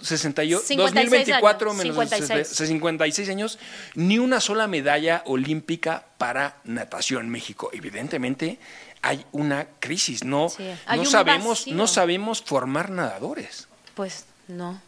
68, 0.00 0.62
56 0.66 0.78
2024 1.10 1.70
años, 1.70 1.84
menos 1.84 2.10
56. 2.10 2.68
56 2.68 3.28
años, 3.28 3.58
ni 3.94 4.18
una 4.18 4.40
sola 4.40 4.66
medalla 4.66 5.22
olímpica 5.26 6.04
para 6.18 6.56
natación 6.64 7.28
México. 7.30 7.70
Evidentemente 7.72 8.58
hay 9.02 9.24
una 9.32 9.66
crisis, 9.78 10.24
no, 10.24 10.50
Sí, 10.50 10.64
no 10.94 11.04
sabemos, 11.04 11.60
vacío. 11.60 11.74
no 11.74 11.86
sabemos 11.86 12.42
formar 12.42 12.90
nadadores. 12.90 13.68
Pues 13.94 14.24
no. 14.48 14.80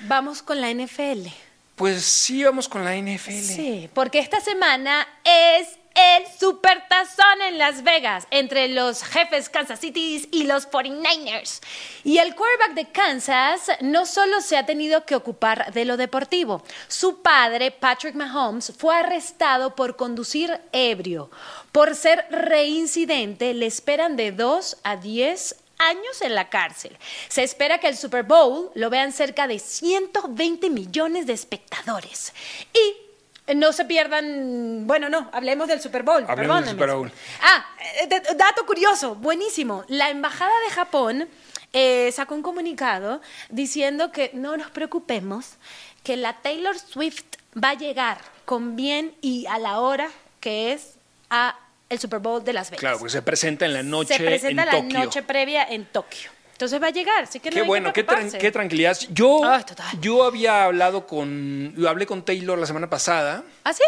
Vamos 0.00 0.42
con 0.42 0.60
la 0.60 0.72
NFL. 0.72 1.28
Pues 1.76 2.04
sí, 2.04 2.44
vamos 2.44 2.68
con 2.68 2.84
la 2.84 2.94
NFL. 2.96 3.30
Sí, 3.32 3.90
porque 3.94 4.18
esta 4.18 4.40
semana 4.40 5.06
es 5.24 5.68
el 5.94 6.24
supertazón 6.38 7.42
en 7.46 7.58
Las 7.58 7.82
Vegas 7.82 8.26
entre 8.30 8.68
los 8.68 9.02
jefes 9.02 9.48
Kansas 9.48 9.80
City 9.80 10.28
y 10.30 10.44
los 10.44 10.70
49ers. 10.70 11.60
Y 12.04 12.18
el 12.18 12.34
quarterback 12.34 12.74
de 12.74 12.90
Kansas 12.90 13.70
no 13.80 14.06
solo 14.06 14.40
se 14.40 14.56
ha 14.56 14.66
tenido 14.66 15.04
que 15.04 15.16
ocupar 15.16 15.72
de 15.72 15.84
lo 15.84 15.96
deportivo, 15.96 16.62
su 16.88 17.22
padre, 17.22 17.70
Patrick 17.70 18.14
Mahomes, 18.14 18.72
fue 18.76 18.96
arrestado 18.96 19.74
por 19.74 19.96
conducir 19.96 20.60
ebrio. 20.72 21.30
Por 21.72 21.94
ser 21.94 22.26
reincidente, 22.30 23.54
le 23.54 23.66
esperan 23.66 24.16
de 24.16 24.32
2 24.32 24.78
a 24.82 24.96
10 24.96 25.56
años 25.78 26.22
en 26.22 26.34
la 26.34 26.48
cárcel. 26.48 26.96
Se 27.28 27.42
espera 27.42 27.78
que 27.78 27.88
el 27.88 27.96
Super 27.96 28.22
Bowl 28.22 28.70
lo 28.74 28.90
vean 28.90 29.12
cerca 29.12 29.46
de 29.46 29.58
120 29.58 30.70
millones 30.70 31.26
de 31.26 31.32
espectadores. 31.32 32.32
Y 32.72 33.11
no 33.54 33.72
se 33.72 33.84
pierdan, 33.84 34.86
bueno, 34.86 35.08
no, 35.08 35.28
hablemos 35.32 35.68
del 35.68 35.80
Super 35.80 36.02
Bowl. 36.02 36.24
Hablemos 36.28 36.60
del. 36.60 36.70
Super 36.70 36.92
Bowl. 36.92 37.10
Ah, 37.42 37.66
eh, 38.02 38.08
dato 38.36 38.64
curioso, 38.66 39.14
buenísimo. 39.14 39.84
La 39.88 40.10
Embajada 40.10 40.52
de 40.66 40.70
Japón 40.70 41.28
eh, 41.72 42.10
sacó 42.12 42.34
un 42.34 42.42
comunicado 42.42 43.20
diciendo 43.48 44.12
que 44.12 44.30
no 44.34 44.56
nos 44.56 44.70
preocupemos, 44.70 45.56
que 46.02 46.16
la 46.16 46.34
Taylor 46.40 46.78
Swift 46.78 47.24
va 47.62 47.70
a 47.70 47.74
llegar 47.74 48.18
con 48.44 48.76
bien 48.76 49.14
y 49.20 49.46
a 49.46 49.58
la 49.58 49.80
hora 49.80 50.08
que 50.40 50.72
es 50.72 50.94
a 51.30 51.56
el 51.88 51.98
Super 51.98 52.20
Bowl 52.20 52.42
de 52.42 52.52
Las 52.52 52.70
Vegas. 52.70 52.80
Claro, 52.80 52.98
porque 52.98 53.12
se 53.12 53.22
presenta 53.22 53.66
en 53.66 53.74
la 53.74 53.82
noche 53.82 54.16
se 54.16 54.24
presenta 54.24 54.62
en 54.62 54.66
la 54.66 54.82
Tokio. 54.82 54.98
noche 54.98 55.22
previa 55.22 55.64
en 55.64 55.84
Tokio. 55.84 56.30
Entonces 56.62 56.80
va 56.80 56.86
a 56.86 56.90
llegar, 56.90 57.24
así 57.24 57.40
que 57.40 57.50
no 57.50 57.54
Qué 57.54 57.60
hay 57.62 57.66
bueno, 57.66 57.92
que 57.92 58.04
qué, 58.04 58.12
tran- 58.12 58.38
qué 58.38 58.52
tranquilidad. 58.52 58.96
Yo, 59.10 59.40
Ay, 59.44 59.64
total. 59.64 60.00
yo 60.00 60.22
había 60.22 60.62
hablado 60.62 61.08
con, 61.08 61.74
yo 61.76 61.88
hablé 61.88 62.06
con 62.06 62.24
Taylor 62.24 62.56
la 62.56 62.66
semana 62.66 62.88
pasada. 62.88 63.42
¿Ah, 63.64 63.72
sí? 63.72 63.82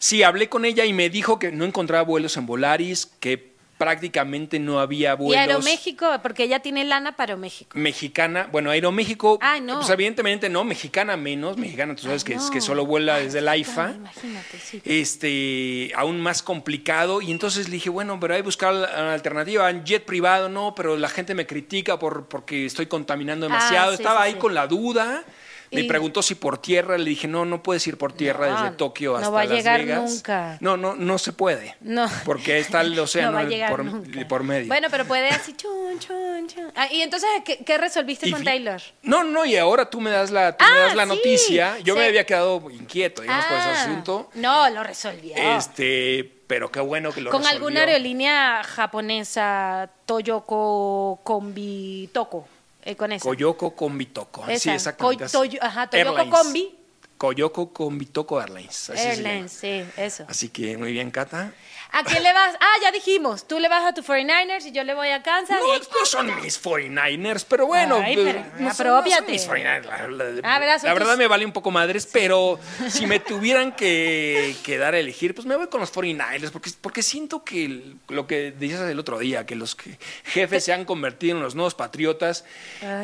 Sí, 0.00 0.24
hablé 0.24 0.48
con 0.48 0.64
ella 0.64 0.84
y 0.84 0.92
me 0.92 1.08
dijo 1.10 1.38
que 1.38 1.52
no 1.52 1.64
encontraba 1.64 2.02
vuelos 2.02 2.36
en 2.36 2.46
Volaris, 2.46 3.06
que 3.20 3.53
prácticamente 3.84 4.58
no 4.58 4.80
había 4.80 5.12
Y 5.12 5.16
vuelos. 5.16 5.36
Aeroméxico, 5.46 6.06
porque 6.22 6.44
ella 6.44 6.60
tiene 6.60 6.84
lana 6.84 7.12
para 7.16 7.32
Aeroméxico. 7.32 7.78
Mexicana, 7.78 8.48
bueno, 8.50 8.70
Aeroméxico, 8.70 9.38
Ay, 9.42 9.60
no. 9.60 9.76
pues 9.80 9.90
evidentemente 9.90 10.48
no, 10.48 10.64
mexicana 10.64 11.18
menos, 11.18 11.58
mexicana 11.58 11.94
tú 11.94 12.04
sabes 12.04 12.24
que, 12.24 12.32
es- 12.34 12.44
no. 12.44 12.50
que 12.50 12.60
solo 12.62 12.86
vuela 12.86 13.18
desde 13.18 13.40
el 13.40 13.48
AIFA. 13.48 13.92
Imagínate, 13.92 14.58
sí. 14.58 14.80
este, 14.84 15.92
aún 15.96 16.18
más 16.20 16.42
complicado. 16.42 17.20
Y 17.20 17.30
entonces 17.30 17.68
le 17.68 17.74
dije, 17.74 17.90
bueno, 17.90 18.18
pero 18.18 18.34
hay 18.34 18.40
que 18.40 18.44
buscar 18.46 18.72
una 18.74 19.12
alternativa. 19.12 19.70
Jet 19.84 20.04
privado 20.06 20.48
no, 20.48 20.74
pero 20.74 20.96
la 20.96 21.08
gente 21.10 21.34
me 21.34 21.46
critica 21.46 21.98
por, 21.98 22.26
porque 22.26 22.64
estoy 22.66 22.86
contaminando 22.86 23.46
demasiado. 23.46 23.88
Ah, 23.92 23.96
sí, 23.96 24.02
Estaba 24.02 24.24
sí, 24.24 24.32
ahí 24.32 24.38
con 24.38 24.54
la 24.54 24.66
duda. 24.66 25.24
Me 25.70 25.80
Y- 25.82 25.88
preguntó 25.88 26.22
si 26.22 26.34
por 26.34 26.58
tierra. 26.58 26.96
Le 26.98 27.10
dije, 27.10 27.26
no, 27.28 27.44
no 27.44 27.62
puedes 27.62 27.86
ir 27.86 27.96
por 27.98 28.12
tierra 28.12 28.48
No, 28.48 28.62
desde 28.62 28.76
Tokio 28.76 29.12
no 29.12 29.16
hasta 29.18 29.30
va 29.30 29.40
a 29.40 29.44
Las 29.44 29.54
llegar 29.56 29.80
Vegas. 29.82 30.10
nunca. 30.10 30.56
No, 30.60 30.76
no, 30.76 30.94
no 30.94 31.18
se 31.18 31.32
puede. 31.32 31.76
No. 31.80 32.06
Porque 32.24 32.58
está 32.58 32.80
el 32.82 32.98
océano 32.98 33.30
no 33.32 33.36
va 33.38 33.40
a 33.42 33.44
llegar 33.44 33.70
por, 33.70 33.84
nunca. 33.84 34.28
por 34.28 34.42
medio. 34.44 34.68
Bueno, 34.68 34.88
pero 34.90 35.04
puede 35.04 35.28
así 35.28 35.54
chun, 35.54 35.98
chun, 35.98 36.46
chun. 36.48 36.70
Ah, 36.76 36.88
y 36.92 37.00
entonces, 37.02 37.28
¿qué, 37.44 37.58
qué 37.64 37.78
resolviste 37.78 38.28
Y 38.28 38.32
con 38.32 38.44
Taylor? 38.44 38.80
No, 39.02 39.24
no, 39.24 39.44
y 39.44 39.56
ahora 39.56 39.88
tú 39.90 40.00
me 40.00 40.10
das 40.10 40.30
la, 40.30 40.56
tú 40.56 40.64
me 40.64 40.70
Ah, 40.70 40.82
das 40.82 40.94
la 40.96 41.02
sí, 41.04 41.08
noticia. 41.08 41.78
Yo 41.80 41.94
me 41.94 42.02
sí. 42.02 42.08
había 42.08 42.24
quedado 42.26 42.70
inquieto, 42.70 43.22
digamos, 43.22 43.44
por 43.46 43.56
ese 43.58 43.68
Ah, 43.68 43.82
asunto. 43.82 44.30
No, 44.34 44.70
lo 44.70 44.82
resolvió. 44.82 45.34
Este, 45.36 46.30
pero 46.46 46.70
qué 46.70 46.80
bueno 46.80 47.10
que 47.12 47.20
lo 47.20 47.30
con 47.30 47.40
resolvió. 47.40 47.56
alguna 47.56 47.80
aerolínea 47.80 48.62
japonesa, 48.64 49.88
Toyoko 50.06 51.20
Kombi 51.24 52.10
Toko, 52.12 52.46
eh, 52.84 52.96
con 52.96 53.12
esa. 53.12 53.22
Coyoco 53.22 53.74
Combi 53.74 54.06
Toco. 54.06 54.44
Sí, 54.46 54.52
Esa. 54.52 54.74
exactamente. 54.74 55.24
Coi- 55.24 55.48
Toyo- 55.48 55.58
ajá, 55.62 55.88
Toyoko 55.88 56.16
Airlines. 56.18 56.38
Combi. 56.38 56.78
Coyoco 57.16 57.72
con 57.72 57.96
Bitoco 57.96 58.40
Airlines. 58.40 58.90
Así 58.90 59.06
Airlines, 59.06 59.52
sí, 59.52 59.84
eso. 59.96 60.24
Así 60.28 60.48
que 60.48 60.76
muy 60.76 60.92
bien, 60.92 61.10
Cata. 61.12 61.52
¿A 61.94 62.02
quién 62.04 62.22
le 62.22 62.32
vas? 62.32 62.56
Ah, 62.60 62.74
ya 62.82 62.90
dijimos. 62.92 63.46
Tú 63.46 63.58
le 63.60 63.68
vas 63.68 63.84
a 63.84 63.94
tu 63.94 64.02
49ers 64.02 64.66
y 64.66 64.72
yo 64.72 64.82
le 64.84 64.94
voy 64.94 65.08
a 65.08 65.22
Kansas. 65.22 65.58
No, 65.60 65.74
y- 65.76 65.78
no 65.78 66.04
son 66.04 66.40
mis 66.42 66.60
49ers, 66.60 67.46
pero 67.48 67.66
bueno. 67.66 68.00
Ay, 68.02 68.14
pues, 68.16 68.26
pero 68.26 68.38
no 68.40 68.44
son- 68.50 68.64
no 68.64 68.74
son 68.74 68.86
apropiate. 68.88 69.32
mis 69.32 69.46
49ers, 69.48 69.84
la, 70.10 70.24
la- 70.30 70.40
Ah, 70.42 70.78
la 70.82 70.92
verdad 70.94 71.16
me 71.16 71.26
vale 71.28 71.46
un 71.46 71.52
poco 71.52 71.70
madres, 71.70 72.08
pero 72.12 72.58
si 72.88 73.06
me 73.06 73.20
tuvieran 73.20 73.72
que, 73.76 74.56
que 74.64 74.76
dar 74.76 74.94
a 74.94 74.98
elegir, 74.98 75.34
pues 75.34 75.46
me 75.46 75.56
voy 75.56 75.68
con 75.68 75.80
los 75.80 75.90
49ers, 75.92 76.50
porque, 76.50 76.70
porque 76.80 77.02
siento 77.02 77.44
que 77.44 77.94
lo 78.08 78.26
que 78.26 78.50
decías 78.50 78.80
el 78.82 78.98
otro 78.98 79.18
día, 79.18 79.46
que 79.46 79.54
los 79.54 79.76
jefes 80.24 80.64
se 80.64 80.72
han 80.72 80.84
convertido 80.84 81.36
en 81.36 81.42
los 81.42 81.54
nuevos 81.54 81.74
patriotas 81.74 82.44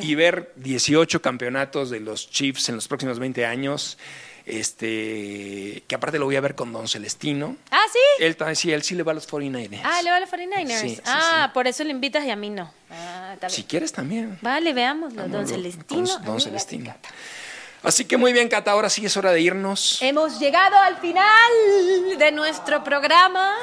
y 0.00 0.14
ver 0.16 0.53
18 0.57 1.22
campeonatos 1.22 1.90
de 1.90 2.00
los 2.00 2.29
Chiefs 2.31 2.68
en 2.68 2.74
los 2.74 2.88
próximos 2.88 3.18
20 3.20 3.46
años, 3.46 3.98
este 4.58 5.82
que 5.86 5.94
aparte 5.94 6.18
lo 6.18 6.24
voy 6.24 6.36
a 6.36 6.40
ver 6.40 6.54
con 6.54 6.72
Don 6.72 6.88
Celestino. 6.88 7.56
Ah, 7.70 7.80
sí. 7.92 7.98
Él, 8.24 8.36
también- 8.36 8.56
sí, 8.56 8.72
él 8.72 8.82
sí 8.82 8.94
le 8.94 9.02
va 9.02 9.12
a 9.12 9.14
los 9.14 9.26
49ers. 9.28 9.80
Ah, 9.84 10.02
le 10.02 10.10
va 10.10 10.16
a 10.16 10.20
los 10.20 10.28
49ers. 10.30 10.80
Sí, 10.80 10.88
sí, 10.96 11.02
ah, 11.06 11.50
por 11.54 11.66
eso 11.66 11.84
le 11.84 11.90
invitas 11.90 12.24
y 12.24 12.30
a 12.30 12.36
mí 12.36 12.50
no. 12.50 12.72
Ah. 12.90 13.34
Si 13.48 13.64
quieres 13.64 13.92
también. 13.92 14.38
Vale, 14.42 14.72
veámoslo. 14.72 15.22
Don 15.22 15.32
Don- 15.32 15.46
Celestino. 15.46 16.18
Don- 16.20 16.40
Celestino. 16.40 16.94
Así 17.82 18.04
que 18.04 18.16
muy 18.18 18.32
bien, 18.34 18.48
Cata, 18.48 18.72
ahora 18.72 18.90
sí 18.90 19.06
es 19.06 19.16
hora 19.16 19.32
de 19.32 19.40
irnos. 19.40 20.02
Hemos 20.02 20.38
llegado 20.38 20.76
al 20.76 20.98
final 20.98 21.50
de 22.18 22.30
nuestro 22.32 22.84
programa. 22.84 23.54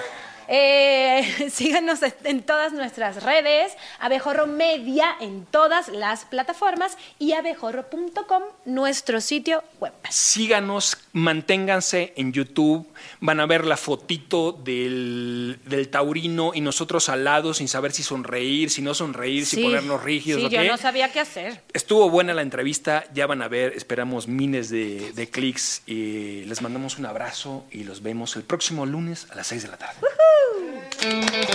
Eh, 0.48 1.50
síganos 1.52 2.00
en 2.24 2.44
todas 2.44 2.74
nuestras 2.74 3.24
redes, 3.24 3.74
Abejorro 4.00 4.48
Media 4.48 5.16
en 5.20 5.46
todas 5.46 5.90
las 5.90 6.26
plataformas 6.26 6.98
y 7.20 7.34
abejorro.com, 7.34 8.44
nuestro 8.66 9.22
sitio 9.22 9.64
web. 9.80 9.94
Síganos, 10.10 10.98
manténganse 11.14 12.14
en 12.16 12.32
YouTube, 12.34 12.88
van 13.20 13.40
a 13.40 13.46
ver 13.46 13.66
la 13.66 13.78
fotito 13.78 14.52
del, 14.54 15.60
del 15.66 15.90
taurino 15.90 16.52
y 16.54 16.62
nosotros 16.62 17.10
al 17.10 17.24
lado 17.24 17.54
sin 17.54 17.68
saber 17.68 17.92
si 17.92 18.04
sonreír, 18.04 18.70
si 18.70 18.82
no 18.82 18.94
sonreír, 18.94 19.46
si 19.46 19.62
ponernos 19.62 20.04
rígidos 20.04 20.42
Sí, 20.44 20.50
yo 20.50 20.62
qué. 20.62 20.68
no 20.68 20.78
sabía 20.78 21.12
qué 21.12 21.20
hacer. 21.20 21.62
Estuvo 21.74 22.10
buena 22.10 22.34
la 22.34 22.42
entrevista, 22.42 23.06
ya 23.14 23.28
van 23.28 23.42
a 23.42 23.48
ver, 23.48 23.74
esperamos 23.76 24.28
miles 24.28 24.70
de, 24.70 25.12
de 25.14 25.30
clics 25.30 25.82
y 25.86 26.46
les 26.46 26.62
mandamos 26.62 26.98
un 26.98 27.06
abrazo 27.06 27.66
y 27.72 27.84
los 27.84 28.02
vemos 28.02 28.36
el 28.36 28.44
próximo 28.44 28.86
lunes 28.86 29.28
a 29.32 29.36
las 29.36 29.48
6 29.48 29.64
de 29.64 29.68
la 29.70 29.78
tarde. 29.78 29.96
Recuerda 29.96 30.24